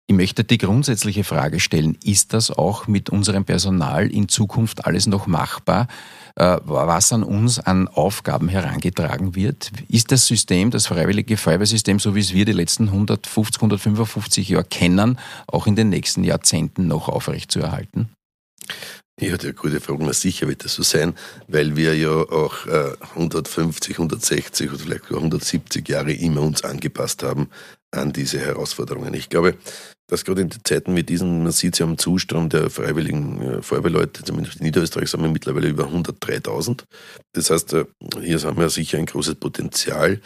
Ich 0.06 0.14
möchte 0.14 0.44
die 0.44 0.58
grundsätzliche 0.58 1.24
Frage 1.24 1.60
stellen, 1.60 1.96
ist 2.04 2.34
das 2.34 2.50
auch 2.50 2.86
mit 2.86 3.08
unserem 3.08 3.46
Personal 3.46 4.10
in 4.10 4.28
Zukunft 4.28 4.84
alles 4.84 5.06
noch 5.06 5.26
machbar, 5.26 5.88
äh, 6.36 6.58
was 6.64 7.10
an 7.10 7.22
uns 7.22 7.58
an 7.58 7.88
Aufgaben 7.88 8.48
herangetragen 8.48 9.34
wird? 9.34 9.70
Ist 9.88 10.12
das 10.12 10.26
System, 10.26 10.70
das 10.70 10.88
freiwillige 10.88 11.38
Feuerwehrsystem, 11.38 11.98
so 11.98 12.14
wie 12.14 12.20
es 12.20 12.34
wir 12.34 12.44
die 12.44 12.52
letzten 12.52 12.88
150, 12.88 13.56
155 13.56 14.50
Jahre 14.50 14.64
kennen, 14.64 15.18
auch 15.46 15.66
in 15.66 15.74
den 15.74 15.88
nächsten 15.88 16.22
Jahrzehnten 16.22 16.86
noch 16.86 17.08
aufrechtzuerhalten? 17.08 18.10
Ja, 19.20 19.36
die 19.36 19.52
gute 19.52 19.80
Frage. 19.80 20.12
Sicher 20.12 20.48
wird 20.48 20.64
das 20.64 20.74
so 20.74 20.82
sein, 20.82 21.14
weil 21.46 21.76
wir 21.76 21.96
ja 21.96 22.10
auch 22.10 22.66
äh, 22.66 22.96
150, 23.14 23.92
160 23.92 24.70
oder 24.70 24.78
vielleicht 24.80 25.04
170 25.04 25.88
Jahre 25.88 26.12
immer 26.12 26.42
uns 26.42 26.64
angepasst 26.64 27.22
haben 27.22 27.48
an 27.92 28.12
diese 28.12 28.40
Herausforderungen. 28.40 29.14
Ich 29.14 29.28
glaube, 29.28 29.56
dass 30.08 30.24
gerade 30.24 30.42
in 30.42 30.50
Zeiten 30.64 30.96
wie 30.96 31.04
diesen, 31.04 31.44
man 31.44 31.52
sieht 31.52 31.78
ja 31.78 31.86
am 31.86 31.96
Zustand 31.96 32.54
der 32.54 32.70
freiwilligen 32.70 33.40
äh, 33.40 33.62
Feuerwehrleute, 33.62 34.24
zumindest 34.24 34.56
in 34.56 34.64
Niederösterreich 34.66 35.08
sind 35.08 35.22
wir 35.22 35.30
mittlerweile 35.30 35.68
über 35.68 35.84
103.000. 35.84 36.82
Das 37.32 37.50
heißt, 37.50 37.72
äh, 37.74 37.84
hier 38.20 38.42
haben 38.42 38.58
wir 38.58 38.68
sicher 38.68 38.98
ein 38.98 39.06
großes 39.06 39.36
Potenzial 39.36 40.20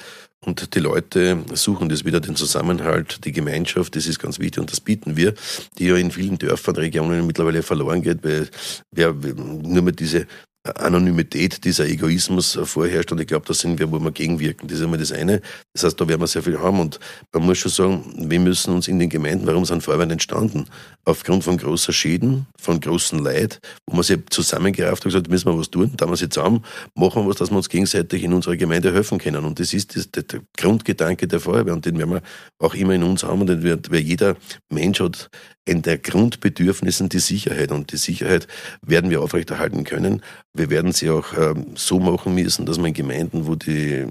und 0.45 0.75
die 0.75 0.79
Leute 0.79 1.45
suchen 1.55 1.89
das 1.89 2.05
wieder, 2.05 2.21
den 2.21 2.37
Zusammenhalt, 2.37 3.25
die 3.25 3.33
Gemeinschaft, 3.33 3.97
das 3.97 4.07
ist 4.07 4.21
ganz 4.21 4.39
wichtig. 4.39 4.61
Und 4.61 4.71
das 4.71 4.81
bieten 4.81 5.17
wir, 5.17 5.35
die 5.79 5.87
ja 5.87 5.97
in 5.97 6.11
vielen 6.11 6.39
Dörfern, 6.39 6.77
Regionen 6.77 7.27
mittlerweile 7.27 7.63
verloren 7.63 8.03
geht, 8.03 8.23
weil 8.23 8.49
wir 8.93 9.13
nur 9.13 9.83
mit 9.83 9.99
diese 9.99 10.27
Anonymität, 10.65 11.65
dieser 11.65 11.87
Egoismus 11.87 12.59
vorherrscht 12.65 13.13
und 13.13 13.21
ich 13.21 13.27
glaube, 13.27 13.47
da 13.47 13.55
sind 13.55 13.79
wir, 13.79 13.91
wo 13.91 13.99
wir 13.99 14.11
gegenwirken. 14.11 14.69
Das 14.69 14.79
ist 14.79 14.85
einmal 14.85 14.99
das 14.99 15.13
eine. 15.13 15.41
Das 15.73 15.85
heißt, 15.85 16.01
da 16.01 16.09
werden 16.09 16.21
wir 16.21 16.27
sehr 16.27 16.43
viel 16.43 16.59
haben 16.59 16.81
und 16.81 17.01
man 17.33 17.45
muss 17.45 17.59
schon 17.59 17.73
sagen, 17.73 18.31
wir 18.31 18.41
müssen 18.41 18.75
uns 18.75 18.89
in 18.89 18.99
den 18.99 19.09
Gemeinden, 19.09 19.47
warum 19.47 19.65
sind 19.65 19.83
Feuerwehren 19.83 20.11
entstanden? 20.11 20.67
Aufgrund 21.05 21.45
von 21.45 21.57
großer 21.57 21.93
Schäden, 21.93 22.47
von 22.61 22.81
großen 22.81 23.19
Leid, 23.21 23.61
wo 23.87 23.97
man 23.97 24.03
sich 24.03 24.19
zusammengerafft 24.31 25.05
hat 25.05 25.07
und 25.07 25.13
gesagt, 25.13 25.31
müssen 25.31 25.47
wir 25.47 25.59
was 25.59 25.71
tun, 25.71 25.93
da 25.97 26.07
wir 26.07 26.17
sie 26.17 26.29
zusammen, 26.29 26.65
machen 26.95 27.23
wir 27.23 27.29
was, 27.31 27.37
dass 27.37 27.51
wir 27.51 27.57
uns 27.57 27.69
gegenseitig 27.69 28.23
in 28.25 28.33
unserer 28.33 28.57
Gemeinde 28.57 28.93
helfen 28.93 29.19
können. 29.19 29.45
Und 29.45 29.61
das 29.61 29.73
ist 29.73 29.97
das, 29.97 30.11
der 30.11 30.41
Grundgedanke 30.57 31.27
der 31.29 31.41
Feuerwehr 31.41 31.73
und 31.73 31.87
den 31.87 31.99
werden 31.99 32.15
wir 32.15 32.23
auch 32.59 32.75
immer 32.75 32.95
in 32.95 33.05
uns 33.05 33.23
haben 33.23 33.41
und 33.41 33.47
den 33.47 33.63
wird, 33.63 33.91
weil 33.91 34.01
jeder 34.01 34.37
Mensch 34.71 35.01
hat 35.01 35.31
in 35.69 35.83
der 35.83 35.99
Grundbedürfnissen 35.99 37.11
die 37.11 37.19
Sicherheit 37.19 37.73
und 37.73 37.93
die 37.93 37.99
Sicherheit 37.99 38.49
werden 38.81 39.11
wir 39.11 39.21
aufrechterhalten 39.21 39.85
können. 39.85 40.23
Wir 40.59 40.71
werden 40.71 40.93
sie 40.93 41.09
auch 41.11 41.27
ähm, 41.39 41.67
so 41.77 42.01
machen 42.01 42.35
müssen, 42.35 42.67
dass 42.67 42.79
man 42.79 42.87
in 42.87 42.95
Gemeinden, 42.95 43.47
wo 43.47 43.55
die 43.55 44.07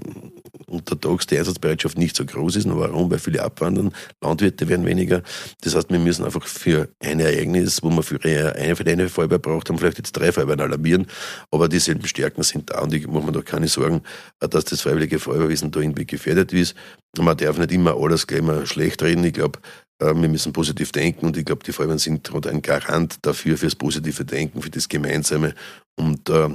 untertags 0.66 1.26
die 1.26 1.38
Einsatzbereitschaft 1.38 1.98
nicht 1.98 2.16
so 2.16 2.24
groß 2.24 2.56
ist, 2.56 2.68
warum? 2.68 3.10
Weil 3.10 3.18
viele 3.18 3.42
abwandern, 3.42 3.92
Landwirte 4.20 4.68
werden 4.68 4.86
weniger. 4.86 5.22
Das 5.62 5.74
heißt, 5.74 5.90
wir 5.90 5.98
müssen 5.98 6.24
einfach 6.24 6.46
für 6.46 6.88
ein 7.00 7.20
Ereignis, 7.20 7.82
wo 7.82 7.90
man 7.90 8.02
für 8.02 8.18
eine, 8.22 8.76
für 8.76 8.86
eine 8.86 9.08
Feuerwehr 9.08 9.38
braucht, 9.38 9.68
haben 9.68 9.78
vielleicht 9.78 9.98
jetzt 9.98 10.12
drei 10.12 10.32
Feuerwehren 10.32 10.60
alarmieren, 10.60 11.06
aber 11.50 11.68
dieselben 11.68 12.06
Stärken 12.06 12.42
sind 12.42 12.70
da 12.70 12.80
und 12.80 12.92
ich 12.92 13.06
mache 13.06 13.26
mir 13.26 13.32
da 13.32 13.42
keine 13.42 13.68
Sorgen, 13.68 14.02
dass 14.40 14.64
das 14.64 14.80
freiwillige 14.80 15.18
Feuerwehrwesen 15.18 15.70
da 15.70 15.80
irgendwie 15.80 16.06
gefährdet 16.06 16.52
ist. 16.52 16.74
Man 17.18 17.36
darf 17.36 17.58
nicht 17.58 17.72
immer 17.72 17.96
alles 17.96 18.26
gleich 18.26 18.42
mal 18.42 18.66
schlecht 18.66 19.02
reden. 19.02 19.24
Ich 19.24 19.32
glaube, 19.32 19.58
äh, 19.58 19.87
wir 20.00 20.28
müssen 20.28 20.52
positiv 20.52 20.92
denken 20.92 21.26
und 21.26 21.36
ich 21.36 21.44
glaube, 21.44 21.64
die 21.64 21.72
Feuerwehren 21.72 21.98
sind 21.98 22.30
ein 22.46 22.62
Garant 22.62 23.16
dafür, 23.22 23.58
fürs 23.58 23.74
positive 23.74 24.24
Denken, 24.24 24.62
für 24.62 24.70
das 24.70 24.88
Gemeinsame. 24.88 25.54
Und 25.96 26.28
äh, 26.28 26.50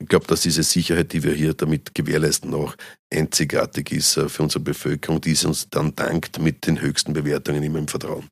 ich 0.00 0.08
glaube, 0.08 0.26
dass 0.26 0.40
diese 0.40 0.64
Sicherheit, 0.64 1.12
die 1.12 1.22
wir 1.22 1.32
hier 1.32 1.54
damit 1.54 1.94
gewährleisten, 1.94 2.52
auch 2.54 2.74
einzigartig 3.12 3.92
ist 3.92 4.16
äh, 4.16 4.28
für 4.28 4.42
unsere 4.42 4.64
Bevölkerung, 4.64 5.20
die 5.20 5.30
es 5.32 5.44
uns 5.44 5.68
dann 5.70 5.94
dankt 5.94 6.40
mit 6.40 6.66
den 6.66 6.80
höchsten 6.80 7.12
Bewertungen 7.12 7.62
immer 7.62 7.78
im 7.78 7.86
Vertrauen. 7.86 8.26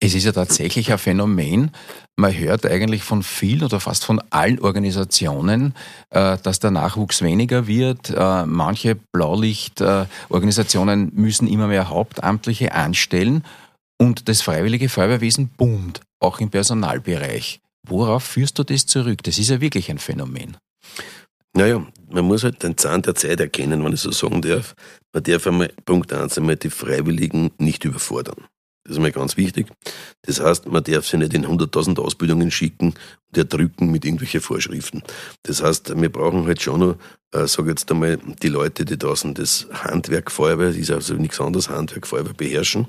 Es 0.00 0.14
ist 0.14 0.24
ja 0.24 0.32
tatsächlich 0.32 0.90
ein 0.92 0.98
Phänomen. 0.98 1.70
Man 2.16 2.36
hört 2.36 2.66
eigentlich 2.66 3.02
von 3.02 3.22
vielen 3.22 3.64
oder 3.64 3.80
fast 3.80 4.04
von 4.04 4.20
allen 4.30 4.60
Organisationen, 4.60 5.74
äh, 6.10 6.36
dass 6.42 6.60
der 6.60 6.70
Nachwuchs 6.70 7.22
weniger 7.22 7.66
wird. 7.66 8.10
Äh, 8.10 8.46
manche 8.46 8.94
Blaulichtorganisationen 8.94 11.10
müssen 11.14 11.48
immer 11.48 11.68
mehr 11.68 11.88
Hauptamtliche 11.88 12.72
anstellen 12.72 13.44
und 14.04 14.28
das 14.28 14.42
freiwillige 14.42 14.90
Feuerwehrwesen 14.90 15.48
boomt, 15.48 16.00
auch 16.20 16.38
im 16.40 16.50
Personalbereich. 16.50 17.60
Worauf 17.86 18.22
führst 18.24 18.58
du 18.58 18.62
das 18.62 18.86
zurück? 18.86 19.22
Das 19.22 19.38
ist 19.38 19.50
ja 19.50 19.60
wirklich 19.60 19.90
ein 19.90 19.98
Phänomen. 19.98 20.56
Naja, 21.56 21.86
man 22.10 22.24
muss 22.24 22.44
halt 22.44 22.62
den 22.62 22.76
Zahn 22.76 23.02
der 23.02 23.14
Zeit 23.14 23.40
erkennen, 23.40 23.82
wenn 23.84 23.92
ich 23.92 24.00
so 24.00 24.10
sagen 24.10 24.42
darf. 24.42 24.74
Man 25.12 25.22
darf 25.22 25.46
einmal, 25.46 25.72
Punkt 25.84 26.12
eins, 26.12 26.36
einmal 26.36 26.56
die 26.56 26.70
Freiwilligen 26.70 27.52
nicht 27.58 27.84
überfordern. 27.84 28.44
Das 28.84 28.96
ist 28.96 29.02
mir 29.02 29.12
ganz 29.12 29.38
wichtig. 29.38 29.68
Das 30.22 30.40
heißt, 30.40 30.66
man 30.66 30.84
darf 30.84 31.06
sie 31.06 31.16
nicht 31.16 31.32
in 31.32 31.46
100.000 31.46 31.98
Ausbildungen 31.98 32.50
schicken 32.50 32.88
und 33.28 33.38
erdrücken 33.38 33.90
mit 33.90 34.04
irgendwelchen 34.04 34.42
Vorschriften. 34.42 35.02
Das 35.44 35.62
heißt, 35.62 35.98
wir 35.98 36.12
brauchen 36.12 36.46
halt 36.46 36.60
schon 36.60 36.80
noch, 36.80 36.96
äh, 37.32 37.46
sage 37.46 37.70
jetzt 37.70 37.90
einmal, 37.90 38.18
die 38.42 38.48
Leute, 38.48 38.84
die 38.84 38.98
draußen 38.98 39.32
das 39.32 39.66
Handwerk 39.72 40.30
Feuerwehr, 40.30 40.68
ist 40.68 40.90
also 40.90 41.14
nichts 41.14 41.40
anderes, 41.40 41.70
Handwerk 41.70 42.06
Feuerwehr 42.06 42.34
beherrschen. 42.34 42.86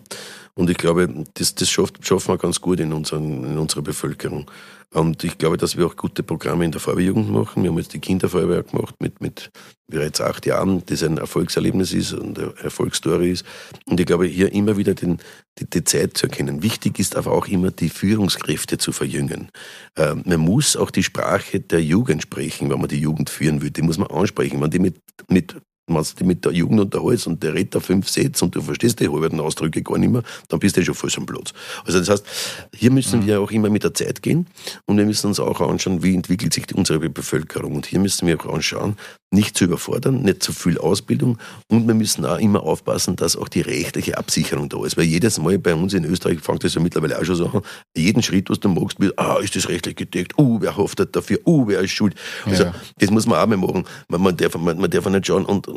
Und 0.57 0.69
ich 0.69 0.77
glaube, 0.77 1.25
das, 1.33 1.55
das 1.55 1.69
schafft, 1.69 2.05
schaffen 2.05 2.33
wir 2.33 2.37
ganz 2.37 2.61
gut 2.61 2.79
in, 2.79 2.93
unseren, 2.93 3.43
in 3.43 3.57
unserer 3.57 3.81
Bevölkerung. 3.81 4.49
Und 4.93 5.25
ich 5.25 5.37
glaube, 5.37 5.57
dass 5.57 5.75
wir 5.75 5.85
auch 5.85 5.97
gute 5.97 6.23
Programme 6.23 6.63
in 6.63 6.71
der 6.71 6.79
Feuerwehrjugend 6.79 7.29
machen. 7.29 7.63
Wir 7.63 7.69
haben 7.69 7.77
jetzt 7.77 7.93
die 7.93 7.99
Kinderfeuerwehr 7.99 8.63
gemacht 8.63 8.95
mit, 8.99 9.19
mit 9.19 9.51
bereits 9.87 10.21
acht 10.21 10.45
Jahren, 10.45 10.83
das 10.85 11.03
ein 11.03 11.17
Erfolgserlebnis 11.17 11.91
ist 11.91 12.13
und 12.13 12.39
eine 12.39 12.53
Erfolgsstory 12.63 13.31
ist. 13.31 13.45
Und 13.85 13.99
ich 13.99 14.05
glaube, 14.05 14.25
hier 14.25 14.53
immer 14.53 14.77
wieder 14.77 14.93
den, 14.93 15.17
die, 15.59 15.69
die 15.69 15.83
Zeit 15.83 16.17
zu 16.17 16.27
erkennen. 16.27 16.63
Wichtig 16.63 16.97
ist 16.99 17.17
aber 17.17 17.33
auch 17.33 17.47
immer, 17.47 17.71
die 17.71 17.89
Führungskräfte 17.89 18.77
zu 18.77 18.93
verjüngen. 18.93 19.49
Ähm, 19.97 20.23
man 20.25 20.39
muss 20.39 20.77
auch 20.77 20.91
die 20.91 21.03
Sprache 21.03 21.59
der 21.59 21.83
Jugend 21.83 22.21
sprechen, 22.21 22.69
wenn 22.69 22.79
man 22.79 22.87
die 22.87 22.99
Jugend 22.99 23.29
führen 23.29 23.61
will. 23.61 23.71
Die 23.71 23.81
muss 23.81 23.97
man 23.97 24.07
ansprechen. 24.07 24.61
Wenn 24.61 24.71
die 24.71 24.79
mit, 24.79 25.01
mit 25.27 25.57
wenn 25.87 25.95
du 25.95 26.01
dich 26.01 26.25
mit 26.25 26.45
der 26.45 26.51
Jugend 26.51 26.79
unterhältst 26.79 27.27
und 27.27 27.43
der 27.43 27.53
redet 27.53 27.75
da 27.75 27.79
fünf 27.79 28.09
Sätze 28.09 28.43
und 28.43 28.55
du 28.55 28.61
verstehst 28.61 28.99
die 28.99 29.09
halben 29.09 29.39
Ausdrücke 29.39 29.83
gar 29.83 29.97
nicht 29.97 30.11
mehr, 30.11 30.23
dann 30.49 30.59
bist 30.59 30.77
du 30.77 30.83
schon 30.83 30.95
voll 30.95 31.11
am 31.17 31.25
Platz. 31.25 31.53
Also 31.85 31.99
das 31.99 32.09
heißt, 32.09 32.25
hier 32.73 32.91
müssen 32.91 33.21
mhm. 33.21 33.27
wir 33.27 33.41
auch 33.41 33.51
immer 33.51 33.69
mit 33.69 33.83
der 33.83 33.93
Zeit 33.93 34.21
gehen 34.21 34.47
und 34.85 34.97
wir 34.97 35.05
müssen 35.05 35.27
uns 35.27 35.39
auch 35.39 35.61
anschauen, 35.61 36.01
wie 36.03 36.15
entwickelt 36.15 36.53
sich 36.53 36.73
unsere 36.73 37.09
Bevölkerung. 37.09 37.75
Und 37.75 37.85
hier 37.85 37.99
müssen 37.99 38.27
wir 38.27 38.39
auch 38.39 38.53
anschauen, 38.53 38.97
nicht 39.31 39.57
zu 39.57 39.65
überfordern, 39.65 40.21
nicht 40.21 40.43
zu 40.43 40.53
viel 40.53 40.77
Ausbildung 40.77 41.37
und 41.69 41.87
wir 41.87 41.93
müssen 41.93 42.25
auch 42.25 42.39
immer 42.39 42.63
aufpassen, 42.63 43.15
dass 43.15 43.35
auch 43.35 43.49
die 43.49 43.61
rechtliche 43.61 44.17
Absicherung 44.17 44.69
da 44.69 44.83
ist. 44.85 44.97
Weil 44.97 45.05
jedes 45.05 45.39
Mal 45.39 45.57
bei 45.57 45.73
uns 45.73 45.93
in 45.93 46.05
Österreich 46.05 46.39
fängt 46.39 46.63
das 46.63 46.75
ja 46.75 46.81
mittlerweile 46.81 47.19
auch 47.19 47.25
schon 47.25 47.35
so 47.35 47.47
an, 47.47 47.61
jeden 47.95 48.23
Schritt, 48.23 48.49
was 48.49 48.59
du 48.59 48.69
machst, 48.69 48.99
wird, 48.99 49.17
ah, 49.17 49.37
ist 49.41 49.55
das 49.55 49.67
rechtlich 49.67 49.95
gedeckt, 49.95 50.37
uh, 50.37 50.61
wer 50.61 50.77
haftet 50.77 51.15
dafür, 51.15 51.39
uh, 51.45 51.67
wer 51.67 51.81
ist 51.81 51.91
schuld. 51.91 52.15
Also 52.45 52.65
ja. 52.65 52.75
das 52.97 53.09
muss 53.11 53.25
man 53.25 53.39
auch 53.39 53.47
mal 53.47 53.57
machen. 53.57 53.85
Man, 54.09 54.21
man, 54.21 54.37
darf, 54.37 54.55
man, 54.57 54.77
man 54.77 54.89
darf 54.89 55.05
nicht 55.09 55.27
schauen, 55.27 55.45
und, 55.45 55.67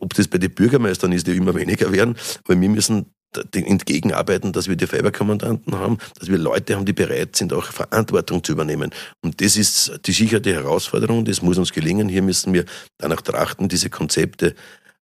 ob 0.00 0.14
das 0.14 0.28
bei 0.28 0.38
den 0.38 0.54
Bürgermeistern 0.54 1.12
ist, 1.12 1.26
die 1.26 1.32
immer 1.32 1.54
weniger 1.54 1.92
werden, 1.92 2.16
weil 2.46 2.60
wir 2.60 2.68
müssen 2.68 3.06
entgegenarbeiten, 3.52 4.52
dass 4.52 4.68
wir 4.68 4.76
die 4.76 4.86
Feuerwehrkommandanten 4.86 5.74
haben, 5.76 5.98
dass 6.18 6.28
wir 6.28 6.38
Leute 6.38 6.74
haben, 6.74 6.86
die 6.86 6.92
bereit 6.92 7.36
sind, 7.36 7.52
auch 7.52 7.64
Verantwortung 7.64 8.42
zu 8.42 8.52
übernehmen. 8.52 8.90
Und 9.22 9.40
das 9.40 9.56
ist 9.56 10.00
die 10.06 10.12
sicherte 10.12 10.52
Herausforderung, 10.52 11.24
das 11.24 11.42
muss 11.42 11.58
uns 11.58 11.72
gelingen. 11.72 12.08
Hier 12.08 12.22
müssen 12.22 12.52
wir 12.52 12.64
danach 12.98 13.20
trachten, 13.20 13.68
diese 13.68 13.90
Konzepte 13.90 14.54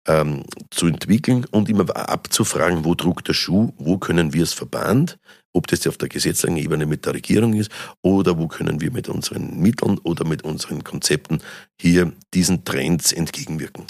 ähm, 0.07 0.43
zu 0.69 0.87
entwickeln 0.87 1.45
und 1.51 1.69
immer 1.69 1.95
abzufragen, 1.95 2.85
wo 2.85 2.95
druckt 2.95 3.27
der 3.27 3.33
Schuh, 3.33 3.73
wo 3.77 3.97
können 3.97 4.33
wir 4.33 4.43
es 4.43 4.53
Verband, 4.53 5.17
ob 5.53 5.67
das 5.67 5.87
auf 5.87 5.97
der 5.97 6.09
gesetzlichen 6.09 6.57
Ebene 6.57 6.85
mit 6.85 7.05
der 7.05 7.13
Regierung 7.13 7.53
ist 7.53 7.71
oder 8.01 8.37
wo 8.37 8.47
können 8.47 8.81
wir 8.81 8.91
mit 8.91 9.09
unseren 9.09 9.59
Mitteln 9.59 9.97
oder 9.99 10.25
mit 10.25 10.43
unseren 10.43 10.83
Konzepten 10.83 11.39
hier 11.79 12.11
diesen 12.33 12.65
Trends 12.65 13.13
entgegenwirken. 13.13 13.85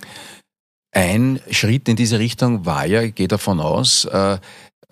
Ein 0.95 1.41
Schritt 1.51 1.89
in 1.89 1.97
diese 1.97 2.19
Richtung 2.19 2.65
war 2.65 2.85
ja, 2.85 3.01
ich 3.01 3.15
gehe 3.15 3.27
davon 3.27 3.59
aus, 3.59 4.05
äh, 4.05 4.37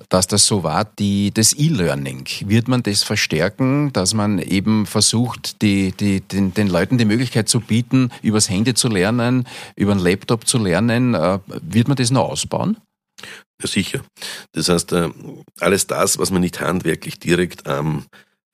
dass 0.10 0.28
das 0.28 0.46
so 0.46 0.62
war, 0.62 0.84
die, 0.84 1.32
das 1.32 1.54
E-Learning. 1.54 2.28
Wird 2.46 2.68
man 2.68 2.84
das 2.84 3.04
verstärken, 3.04 3.94
dass 3.94 4.14
man 4.14 4.40
eben 4.40 4.86
versucht, 4.86 5.62
die, 5.62 5.94
die, 5.94 6.20
den, 6.20 6.54
den 6.54 6.68
Leuten 6.68 6.98
die 6.98 7.06
Möglichkeit 7.06 7.48
zu 7.48 7.62
bieten, 7.62 8.12
übers 8.22 8.50
Handy 8.50 8.74
zu 8.74 8.90
lernen, 8.90 9.48
über 9.78 9.94
einen 9.94 10.02
Laptop 10.02 10.46
zu 10.46 10.58
lernen? 10.58 11.14
Äh, 11.14 11.40
wird 11.48 11.88
man 11.88 11.96
das 11.96 12.12
noch 12.12 12.30
ausbauen? 12.30 12.76
Ja, 13.62 13.68
sicher. 13.68 14.02
Das 14.52 14.68
heißt, 14.68 14.92
äh, 14.92 15.10
alles 15.62 15.88
das, 15.88 16.18
was 16.18 16.32
man 16.32 16.42
nicht 16.42 16.60
handwerklich 16.60 17.18
direkt 17.18 17.66
am 17.66 18.08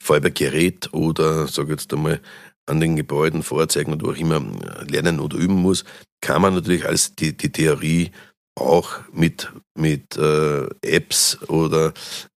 Feuerwehrgerät 0.04 0.94
oder, 0.94 1.48
sage 1.48 1.72
jetzt 1.72 1.92
einmal, 1.92 2.22
an 2.68 2.80
den 2.80 2.96
Gebäuden, 2.96 3.42
Vorzeigen 3.42 3.94
oder 3.94 4.10
auch 4.10 4.16
immer 4.16 4.40
lernen 4.88 5.20
oder 5.20 5.38
üben 5.38 5.56
muss, 5.56 5.84
kann 6.22 6.42
man 6.42 6.54
natürlich 6.54 6.86
als 6.86 7.16
die, 7.16 7.36
die 7.36 7.52
Theorie 7.52 8.12
auch 8.56 9.00
mit, 9.14 9.52
mit 9.76 10.18
äh, 10.18 10.68
Apps 10.82 11.38
oder 11.48 11.94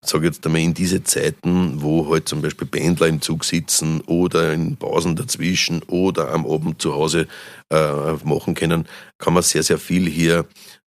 sage 0.04 0.26
jetzt 0.26 0.44
einmal 0.46 0.62
in 0.62 0.74
diese 0.74 1.02
Zeiten, 1.02 1.82
wo 1.82 2.10
halt 2.10 2.28
zum 2.28 2.42
Beispiel 2.42 2.66
Pendler 2.66 3.08
im 3.08 3.20
Zug 3.20 3.44
sitzen 3.44 4.00
oder 4.02 4.52
in 4.52 4.76
Pausen 4.76 5.16
dazwischen 5.16 5.82
oder 5.84 6.32
am 6.32 6.46
Abend 6.46 6.80
zu 6.80 6.94
Hause 6.94 7.26
äh, 7.70 8.12
machen 8.24 8.54
können, 8.54 8.86
kann 9.18 9.34
man 9.34 9.42
sehr, 9.42 9.62
sehr 9.62 9.78
viel 9.78 10.08
hier 10.08 10.46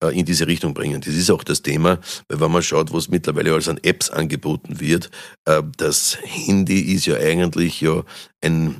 äh, 0.04 0.18
in 0.18 0.26
diese 0.26 0.48
Richtung 0.48 0.74
bringen. 0.74 1.02
Das 1.02 1.16
ist 1.16 1.32
auch 1.32 1.44
das 1.44 1.62
Thema, 1.62 2.00
weil 2.28 2.40
wenn 2.40 2.52
man 2.52 2.62
schaut, 2.62 2.94
was 2.94 3.10
mittlerweile 3.10 3.54
alles 3.54 3.70
an 3.70 3.80
Apps 3.82 4.10
angeboten 4.10 4.80
wird, 4.80 5.10
äh, 5.46 5.64
das 5.78 6.18
Handy 6.22 6.94
ist 6.94 7.06
ja 7.06 7.16
eigentlich 7.16 7.82
ja 7.82 8.04
ein, 8.42 8.76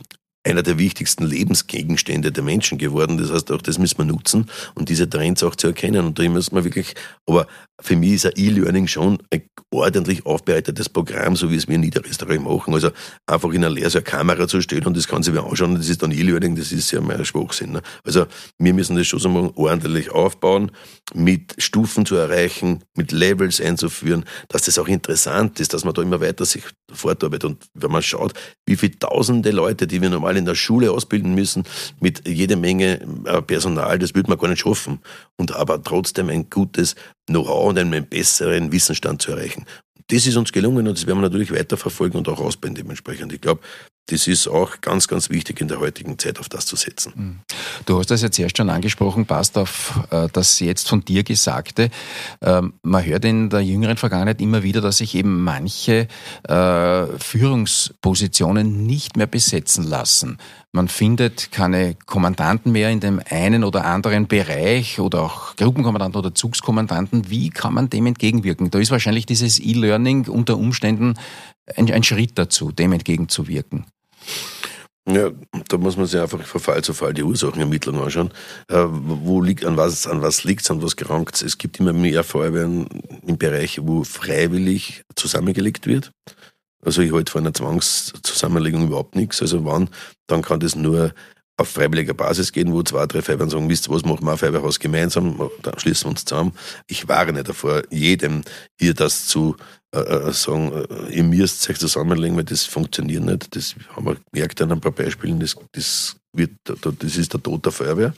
einer 0.48 0.64
der 0.64 0.78
wichtigsten 0.78 1.26
Lebensgegenstände 1.26 2.32
der 2.32 2.44
Menschen 2.44 2.78
geworden. 2.78 3.18
Das 3.18 3.32
heißt, 3.32 3.52
auch 3.52 3.62
das 3.62 3.78
müssen 3.78 3.98
wir 3.98 4.06
nutzen 4.06 4.48
und 4.76 4.90
diese 4.90 5.10
Trends 5.10 5.44
auch 5.44 5.56
zu 5.56 5.68
erkennen. 5.68 6.06
Und 6.06 6.18
da 6.18 6.28
müssen 6.30 6.56
wir 6.56 6.64
wirklich, 6.64 6.96
aber 7.28 7.48
für 7.80 7.96
mich 7.96 8.14
ist 8.14 8.26
ein 8.26 8.32
E-Learning 8.36 8.88
schon 8.88 9.20
ein 9.32 9.44
ordentlich 9.70 10.26
aufbereitetes 10.26 10.90
Programm, 10.90 11.36
so 11.36 11.52
wie 11.52 11.56
es 11.56 11.68
wir 11.68 11.76
in 11.76 11.82
Niederösterreich 11.82 12.40
machen. 12.40 12.74
Also 12.74 12.90
einfach 13.28 13.52
in 13.52 13.64
einer 13.64 13.76
eine 13.76 14.02
Kamera 14.02 14.48
zu 14.48 14.62
stellen 14.62 14.86
und 14.86 14.98
das 14.98 15.08
kann 15.08 15.22
sich 15.22 15.34
mir 15.34 15.44
anschauen, 15.44 15.76
das 15.76 15.90
ist 15.90 16.02
dann 16.02 16.12
E-Learning, 16.12 16.56
das 16.56 16.72
ist 16.72 16.92
ja 16.92 17.02
mehr 17.02 17.24
Schwachsinn. 17.26 17.74
Ne? 17.74 17.82
Also 18.04 18.26
wir 18.58 18.74
müssen 18.74 18.96
das 18.96 19.08
schon 19.08 19.20
so 19.20 19.30
mal 19.30 19.52
ordentlich 19.56 20.12
aufbauen, 20.12 20.72
mit 21.14 21.56
Stufen 21.58 22.06
zu 22.06 22.16
erreichen, 22.16 22.84
mit 22.96 23.12
Levels 23.12 23.62
einzuführen, 23.62 24.26
dass 24.48 24.64
das 24.64 24.80
auch 24.80 24.88
interessant 24.88 25.60
ist, 25.60 25.74
dass 25.74 25.84
man 25.84 25.94
da 25.94 26.02
immer 26.02 26.22
weiter 26.22 26.46
sich 26.46 26.64
fortarbeitet. 26.92 27.46
Und 27.46 27.66
wenn 27.74 27.92
man 27.92 28.02
schaut, 28.02 28.34
wie 28.66 28.76
viele 28.76 28.98
tausende 28.98 29.52
Leute, 29.52 29.88
die 29.88 30.02
wir 30.02 30.10
normal 30.10 30.37
in 30.38 30.46
der 30.46 30.56
Schule 30.56 30.92
ausbilden 30.92 31.36
müssen, 31.36 31.64
mit 32.00 32.28
jede 32.28 32.56
Menge 32.56 33.02
äh, 33.26 33.42
Personal, 33.42 34.00
das 34.00 34.16
würde 34.16 34.30
man 34.30 34.40
gar 34.40 34.48
nicht 34.48 34.62
schaffen. 34.62 35.00
Und 35.38 35.56
aber 35.56 35.84
trotzdem 35.84 36.30
ein 36.30 36.50
gutes 36.50 36.96
Know-how 37.28 37.70
und 37.70 37.80
einen 37.80 38.06
besseren 38.06 38.72
Wissensstand 38.72 39.22
zu 39.22 39.32
erreichen. 39.32 39.66
Das 40.08 40.26
ist 40.26 40.38
uns 40.38 40.52
gelungen 40.54 40.88
und 40.88 40.98
das 40.98 41.06
werden 41.06 41.20
wir 41.20 41.30
natürlich 41.30 41.52
weiterverfolgen 41.52 42.18
und 42.18 42.30
auch 42.30 42.40
ausbauen 42.40 42.76
dementsprechend. 42.76 43.34
Ich 43.34 43.42
glaube, 43.42 43.62
das 44.08 44.26
ist 44.28 44.48
auch 44.48 44.80
ganz, 44.82 45.08
ganz 45.08 45.30
wichtig 45.30 45.60
in 45.60 45.68
der 45.68 45.80
heutigen 45.80 46.18
Zeit, 46.18 46.40
auf 46.40 46.48
das 46.48 46.66
zu 46.66 46.76
setzen. 46.76 47.14
Mhm. 47.16 47.40
Du 47.86 48.00
hast 48.00 48.10
das 48.10 48.22
jetzt 48.22 48.40
erst 48.40 48.58
schon 48.58 48.70
angesprochen, 48.70 49.26
passt 49.26 49.58
auf 49.58 50.00
äh, 50.12 50.30
das 50.32 50.60
jetzt 50.60 50.88
von 50.88 51.04
dir 51.04 51.24
Gesagte. 51.24 51.90
Ähm, 52.42 52.74
man 52.84 53.06
hört 53.06 53.26
in 53.26 53.50
der 53.50 53.62
jüngeren 53.62 53.98
Vergangenheit 53.98 54.42
immer 54.42 54.64
wieder, 54.64 54.80
dass 54.80 54.98
sich 54.98 55.14
eben 55.16 55.44
manche 55.44 56.08
äh, 56.48 57.06
Führungspositionen 57.18 58.86
nicht 58.86 59.18
mehr 59.18 59.28
besetzen 59.28 59.84
lassen. 59.84 60.38
Man 60.72 60.88
findet 60.88 61.52
keine 61.52 61.96
Kommandanten 61.96 62.72
mehr 62.72 62.90
in 62.92 63.00
dem 63.00 63.22
einen 63.30 63.64
oder 63.64 63.84
anderen 63.84 64.28
Bereich 64.28 65.00
oder 65.00 65.24
auch 65.24 65.56
Gruppenkommandanten 65.56 66.20
oder 66.20 66.34
Zugskommandanten. 66.34 67.30
Wie 67.30 67.50
kann 67.50 67.74
man 67.74 67.90
dem 67.90 68.06
entgegenwirken? 68.06 68.70
Da 68.72 68.80
ist 68.80 68.92
wahrscheinlich 68.92 69.26
dieses 69.26 69.60
E-Learning 69.60 70.28
unter 70.28 70.58
Umständen 70.58 71.16
ein, 71.76 71.92
ein 71.92 72.04
Schritt 72.04 72.38
dazu, 72.38 72.72
dem 72.72 72.94
entgegenzuwirken. 72.94 73.86
Ja, 75.10 75.32
da 75.70 75.78
muss 75.78 75.96
man 75.96 76.06
sich 76.06 76.20
einfach 76.20 76.42
von 76.44 76.60
Fall 76.60 76.84
zu 76.84 76.94
Fall 76.94 77.14
die 77.14 77.24
Ursachenermittlung 77.24 78.02
anschauen. 78.02 78.30
Äh, 78.68 78.84
wo 78.90 79.42
liegt, 79.42 79.64
an 79.64 79.78
was, 79.78 80.06
an 80.06 80.22
was 80.22 80.44
liegt's, 80.44 80.70
an 80.70 80.82
was 80.82 80.98
gerankt 80.98 81.42
Es 81.42 81.58
gibt 81.58 81.80
immer 81.80 81.94
mehr 81.94 82.26
Feuerwehren 82.26 82.88
im 83.26 83.38
Bereich, 83.38 83.80
wo 83.82 84.04
freiwillig 84.04 85.06
zusammengelegt 85.16 85.88
wird. 85.88 86.12
Also 86.84 87.02
ich 87.02 87.14
halte 87.14 87.32
von 87.32 87.44
einer 87.44 87.54
Zwangszusammenlegung 87.54 88.88
überhaupt 88.88 89.16
nichts. 89.16 89.42
Also 89.42 89.64
wann, 89.64 89.90
dann 90.28 90.42
kann 90.42 90.60
das 90.60 90.76
nur 90.76 91.14
auf 91.56 91.70
freiwilliger 91.70 92.14
Basis 92.14 92.52
gehen, 92.52 92.72
wo 92.74 92.84
zwei, 92.84 93.06
drei 93.08 93.22
Feuerwehren 93.22 93.50
sagen, 93.50 93.70
wisst 93.70 93.88
ihr 93.88 93.94
was, 93.94 94.04
machen 94.04 94.26
wir 94.26 94.34
ein 94.34 94.38
Feuerwehrhaus 94.38 94.80
gemeinsam, 94.80 95.50
dann 95.64 95.80
schließen 95.80 96.06
wir 96.06 96.12
uns 96.12 96.26
zusammen. 96.26 96.52
Ich 96.86 97.08
warne 97.08 97.44
davor, 97.44 97.84
jedem 97.90 98.44
hier 98.80 98.94
das 98.94 99.26
zu 99.26 99.56
äh, 99.94 100.00
äh 100.00 100.32
sagen, 100.34 100.72
äh, 100.74 101.14
ihr 101.16 101.24
müsst 101.24 101.70
euch 101.70 101.80
zusammenlegen, 101.80 102.38
weil 102.38 102.44
das 102.44 102.66
funktioniert 102.66 103.24
nicht. 103.24 103.56
Das 103.56 103.76
haben 103.96 104.06
wir 104.06 104.18
gemerkt 104.32 104.62
an 104.62 104.72
ein 104.72 104.82
paar 104.82 104.92
Beispielen, 104.92 105.40
das, 105.40 105.56
das, 105.72 106.16
wird, 106.34 106.52
das 106.66 107.18
ist 107.18 107.34
der 107.34 107.42
Tod 107.42 107.66
der 107.66 107.72
Feuerwehr. 107.72 108.14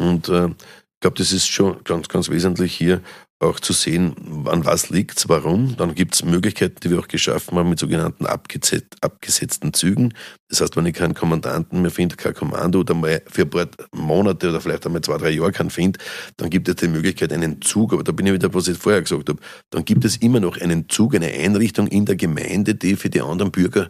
Und 0.00 0.28
äh, 0.28 0.46
ich 0.46 1.00
glaube, 1.00 1.18
das 1.18 1.32
ist 1.32 1.46
schon 1.48 1.82
ganz, 1.84 2.08
ganz 2.08 2.28
wesentlich 2.30 2.74
hier, 2.74 3.02
auch 3.44 3.60
zu 3.60 3.72
sehen, 3.72 4.14
an 4.46 4.64
was 4.64 4.90
liegt 4.90 5.18
es, 5.18 5.28
warum. 5.28 5.76
Dann 5.76 5.94
gibt 5.94 6.14
es 6.14 6.24
Möglichkeiten, 6.24 6.76
die 6.82 6.90
wir 6.90 6.98
auch 6.98 7.08
geschaffen 7.08 7.56
haben 7.56 7.68
mit 7.68 7.78
sogenannten 7.78 8.26
abgesetzten 8.26 9.72
Zügen. 9.72 10.14
Das 10.48 10.60
heißt, 10.60 10.76
wenn 10.76 10.86
ich 10.86 10.94
keinen 10.94 11.14
Kommandanten 11.14 11.82
mehr 11.82 11.90
finde, 11.90 12.16
kein 12.16 12.34
Kommando 12.34 12.80
oder 12.80 12.94
mal 12.94 13.22
für 13.26 13.42
ein 13.42 13.50
paar 13.50 13.68
Monate 13.92 14.50
oder 14.50 14.60
vielleicht 14.60 14.86
einmal 14.86 15.02
zwei, 15.02 15.18
drei 15.18 15.30
Jahre 15.30 15.52
keinen 15.52 15.70
finde, 15.70 15.98
dann 16.36 16.50
gibt 16.50 16.68
es 16.68 16.76
die 16.76 16.88
Möglichkeit, 16.88 17.32
einen 17.32 17.62
Zug, 17.62 17.92
aber 17.92 18.04
da 18.04 18.12
bin 18.12 18.26
ich 18.26 18.32
wieder, 18.32 18.52
was 18.52 18.68
ich 18.68 18.78
vorher 18.78 19.02
gesagt 19.02 19.28
habe, 19.28 19.40
dann 19.70 19.84
gibt 19.84 20.04
es 20.04 20.16
immer 20.16 20.40
noch 20.40 20.60
einen 20.60 20.88
Zug, 20.88 21.14
eine 21.14 21.32
Einrichtung 21.32 21.86
in 21.88 22.06
der 22.06 22.16
Gemeinde, 22.16 22.74
die 22.74 22.96
für 22.96 23.10
die 23.10 23.20
anderen 23.20 23.52
Bürger 23.52 23.88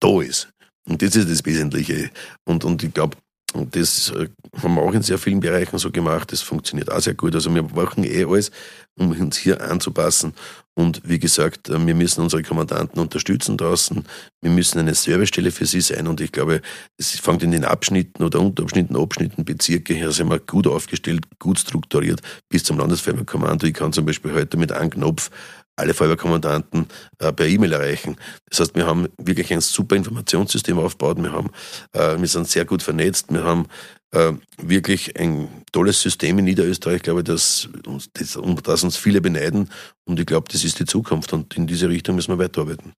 da 0.00 0.20
ist. 0.20 0.48
Und 0.86 1.00
das 1.00 1.16
ist 1.16 1.30
das 1.30 1.44
Wesentliche. 1.46 2.10
Und, 2.44 2.64
und 2.64 2.82
ich 2.82 2.92
glaube, 2.92 3.16
und 3.54 3.76
das 3.76 4.10
äh, 4.10 4.28
haben 4.60 4.74
wir 4.74 4.82
auch 4.82 4.92
in 4.92 5.02
sehr 5.02 5.16
vielen 5.16 5.38
Bereichen 5.38 5.78
so 5.78 5.90
gemacht. 5.90 6.32
Das 6.32 6.42
funktioniert 6.42 6.90
auch 6.90 7.00
sehr 7.00 7.14
gut. 7.14 7.34
Also 7.36 7.54
wir 7.54 7.62
machen 7.62 8.02
eh 8.02 8.24
alles, 8.24 8.50
um 8.96 9.12
uns 9.12 9.36
hier 9.36 9.60
anzupassen. 9.60 10.34
Und 10.74 11.02
wie 11.04 11.20
gesagt, 11.20 11.68
äh, 11.68 11.86
wir 11.86 11.94
müssen 11.94 12.20
unsere 12.20 12.42
Kommandanten 12.42 13.00
unterstützen 13.00 13.56
draußen. 13.56 14.04
Wir 14.42 14.50
müssen 14.50 14.80
eine 14.80 14.94
Servicestelle 14.94 15.52
für 15.52 15.66
sie 15.66 15.80
sein. 15.80 16.08
Und 16.08 16.20
ich 16.20 16.32
glaube, 16.32 16.62
es 16.98 17.10
fängt 17.20 17.44
in 17.44 17.52
den 17.52 17.64
Abschnitten 17.64 18.24
oder 18.24 18.40
Unterabschnitten, 18.40 18.96
Abschnitten, 18.96 19.44
Bezirke 19.44 19.94
her, 19.94 20.10
sind 20.10 20.30
wir 20.30 20.40
gut 20.40 20.66
aufgestellt, 20.66 21.24
gut 21.38 21.60
strukturiert 21.60 22.20
bis 22.48 22.64
zum 22.64 22.78
Landesfeuerwehrkommando. 22.78 23.68
Ich 23.68 23.74
kann 23.74 23.92
zum 23.92 24.04
Beispiel 24.04 24.32
heute 24.32 24.56
mit 24.56 24.72
einem 24.72 24.90
Knopf 24.90 25.30
alle 25.76 25.94
Feuerwehrkommandanten 25.94 26.86
äh, 27.18 27.32
per 27.32 27.46
E-Mail 27.46 27.72
erreichen. 27.72 28.16
Das 28.48 28.60
heißt, 28.60 28.74
wir 28.74 28.86
haben 28.86 29.08
wirklich 29.18 29.52
ein 29.52 29.60
super 29.60 29.96
Informationssystem 29.96 30.78
aufgebaut. 30.78 31.22
Wir, 31.22 31.32
haben, 31.32 31.50
äh, 31.92 32.18
wir 32.18 32.28
sind 32.28 32.48
sehr 32.48 32.64
gut 32.64 32.82
vernetzt. 32.82 33.32
Wir 33.32 33.44
haben 33.44 33.66
äh, 34.12 34.32
wirklich 34.58 35.18
ein 35.18 35.48
tolles 35.72 36.00
System 36.00 36.38
in 36.38 36.44
Niederösterreich, 36.44 37.02
glaube 37.02 37.20
ich, 37.20 37.24
das, 37.24 37.68
das, 38.12 38.36
um 38.36 38.60
das 38.62 38.84
uns 38.84 38.96
viele 38.96 39.20
beneiden. 39.20 39.68
Und 40.04 40.20
ich 40.20 40.26
glaube, 40.26 40.46
das 40.50 40.64
ist 40.64 40.78
die 40.78 40.86
Zukunft. 40.86 41.32
Und 41.32 41.56
in 41.56 41.66
diese 41.66 41.88
Richtung 41.88 42.16
müssen 42.16 42.32
wir 42.32 42.38
weiterarbeiten. 42.38 42.92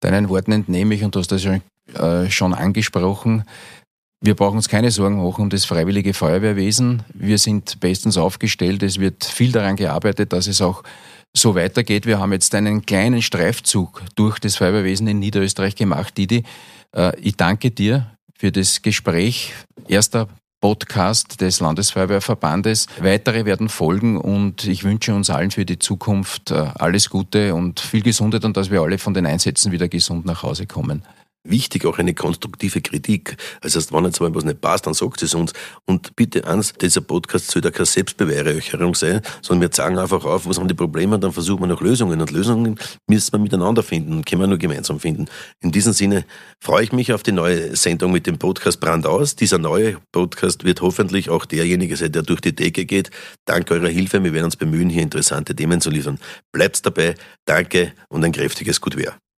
Deinen 0.00 0.28
Worten 0.28 0.52
entnehme 0.52 0.94
ich, 0.94 1.02
und 1.02 1.14
du 1.14 1.18
hast 1.18 1.32
das 1.32 1.42
ja 1.42 1.58
äh, 1.94 2.30
schon 2.30 2.54
angesprochen, 2.54 3.44
wir 4.20 4.34
brauchen 4.34 4.56
uns 4.56 4.68
keine 4.68 4.90
Sorgen 4.90 5.22
machen 5.22 5.42
um 5.42 5.50
das 5.50 5.66
freiwillige 5.66 6.14
Feuerwehrwesen. 6.14 7.02
Wir 7.12 7.38
sind 7.38 7.80
bestens 7.80 8.16
aufgestellt. 8.16 8.82
Es 8.82 8.98
wird 8.98 9.24
viel 9.24 9.52
daran 9.52 9.76
gearbeitet, 9.76 10.32
dass 10.32 10.46
es 10.46 10.62
auch 10.62 10.82
so 11.36 11.54
weitergeht. 11.54 12.06
Wir 12.06 12.18
haben 12.18 12.32
jetzt 12.32 12.54
einen 12.54 12.84
kleinen 12.84 13.22
Streifzug 13.22 14.02
durch 14.14 14.38
das 14.38 14.56
Feuerwehrwesen 14.56 15.06
in 15.06 15.18
Niederösterreich 15.18 15.76
gemacht, 15.76 16.16
Didi. 16.16 16.44
Äh, 16.92 17.18
ich 17.20 17.36
danke 17.36 17.70
dir 17.70 18.10
für 18.38 18.52
das 18.52 18.82
Gespräch. 18.82 19.54
Erster 19.88 20.28
Podcast 20.60 21.40
des 21.40 21.60
Landesfeuerwehrverbandes. 21.60 22.86
Weitere 23.00 23.44
werden 23.44 23.68
folgen 23.68 24.16
und 24.16 24.66
ich 24.66 24.84
wünsche 24.84 25.14
uns 25.14 25.30
allen 25.30 25.50
für 25.50 25.66
die 25.66 25.78
Zukunft 25.78 26.50
äh, 26.50 26.54
alles 26.74 27.10
Gute 27.10 27.54
und 27.54 27.80
viel 27.80 28.02
Gesundheit 28.02 28.44
und 28.44 28.56
dass 28.56 28.70
wir 28.70 28.80
alle 28.80 28.98
von 28.98 29.14
den 29.14 29.26
Einsätzen 29.26 29.70
wieder 29.72 29.88
gesund 29.88 30.24
nach 30.24 30.42
Hause 30.42 30.66
kommen 30.66 31.02
wichtig, 31.50 31.84
auch 31.84 31.98
eine 31.98 32.14
konstruktive 32.14 32.80
Kritik. 32.80 33.36
Also, 33.60 33.80
wenn 33.92 34.04
jetzt 34.04 34.20
mal 34.20 34.34
was 34.34 34.44
nicht 34.44 34.60
passt, 34.60 34.86
dann 34.86 34.94
sagt 34.94 35.22
es 35.22 35.34
uns. 35.34 35.52
Und 35.84 36.16
bitte 36.16 36.46
eins, 36.46 36.72
dieser 36.72 37.00
Podcast 37.00 37.50
soll 37.50 37.64
ja 37.64 37.70
keine 37.70 37.86
Selbstbeweihräucherung 37.86 38.94
sein, 38.94 39.20
sondern 39.42 39.62
wir 39.62 39.70
zeigen 39.70 39.98
einfach 39.98 40.24
auf, 40.24 40.46
was 40.46 40.58
haben 40.58 40.68
die 40.68 40.74
Probleme 40.74 41.16
dann 41.18 41.32
versuchen 41.32 41.60
wir 41.60 41.66
nach 41.66 41.80
Lösungen. 41.80 42.20
Und 42.20 42.30
Lösungen 42.30 42.78
müssen 43.06 43.32
wir 43.32 43.38
miteinander 43.38 43.82
finden 43.82 44.12
und 44.12 44.26
können 44.26 44.42
wir 44.42 44.46
nur 44.46 44.58
gemeinsam 44.58 45.00
finden. 45.00 45.26
In 45.60 45.72
diesem 45.72 45.92
Sinne 45.92 46.24
freue 46.60 46.84
ich 46.84 46.92
mich 46.92 47.12
auf 47.12 47.22
die 47.22 47.32
neue 47.32 47.76
Sendung 47.76 48.12
mit 48.12 48.26
dem 48.26 48.38
Podcast 48.38 48.80
Brand 48.80 49.06
aus. 49.06 49.36
Dieser 49.36 49.58
neue 49.58 49.98
Podcast 50.12 50.64
wird 50.64 50.80
hoffentlich 50.80 51.30
auch 51.30 51.44
derjenige 51.44 51.96
sein, 51.96 52.12
der 52.12 52.22
durch 52.22 52.40
die 52.40 52.54
Decke 52.54 52.84
geht. 52.84 53.10
Dank 53.44 53.70
eurer 53.70 53.88
Hilfe. 53.88 54.22
Wir 54.22 54.32
werden 54.32 54.46
uns 54.46 54.56
bemühen, 54.56 54.90
hier 54.90 55.02
interessante 55.02 55.54
Themen 55.54 55.80
zu 55.80 55.90
liefern. 55.90 56.18
Bleibt 56.52 56.84
dabei. 56.84 57.14
Danke 57.44 57.92
und 58.08 58.24
ein 58.24 58.32
kräftiges 58.32 58.80
Gutwehr. 58.80 59.16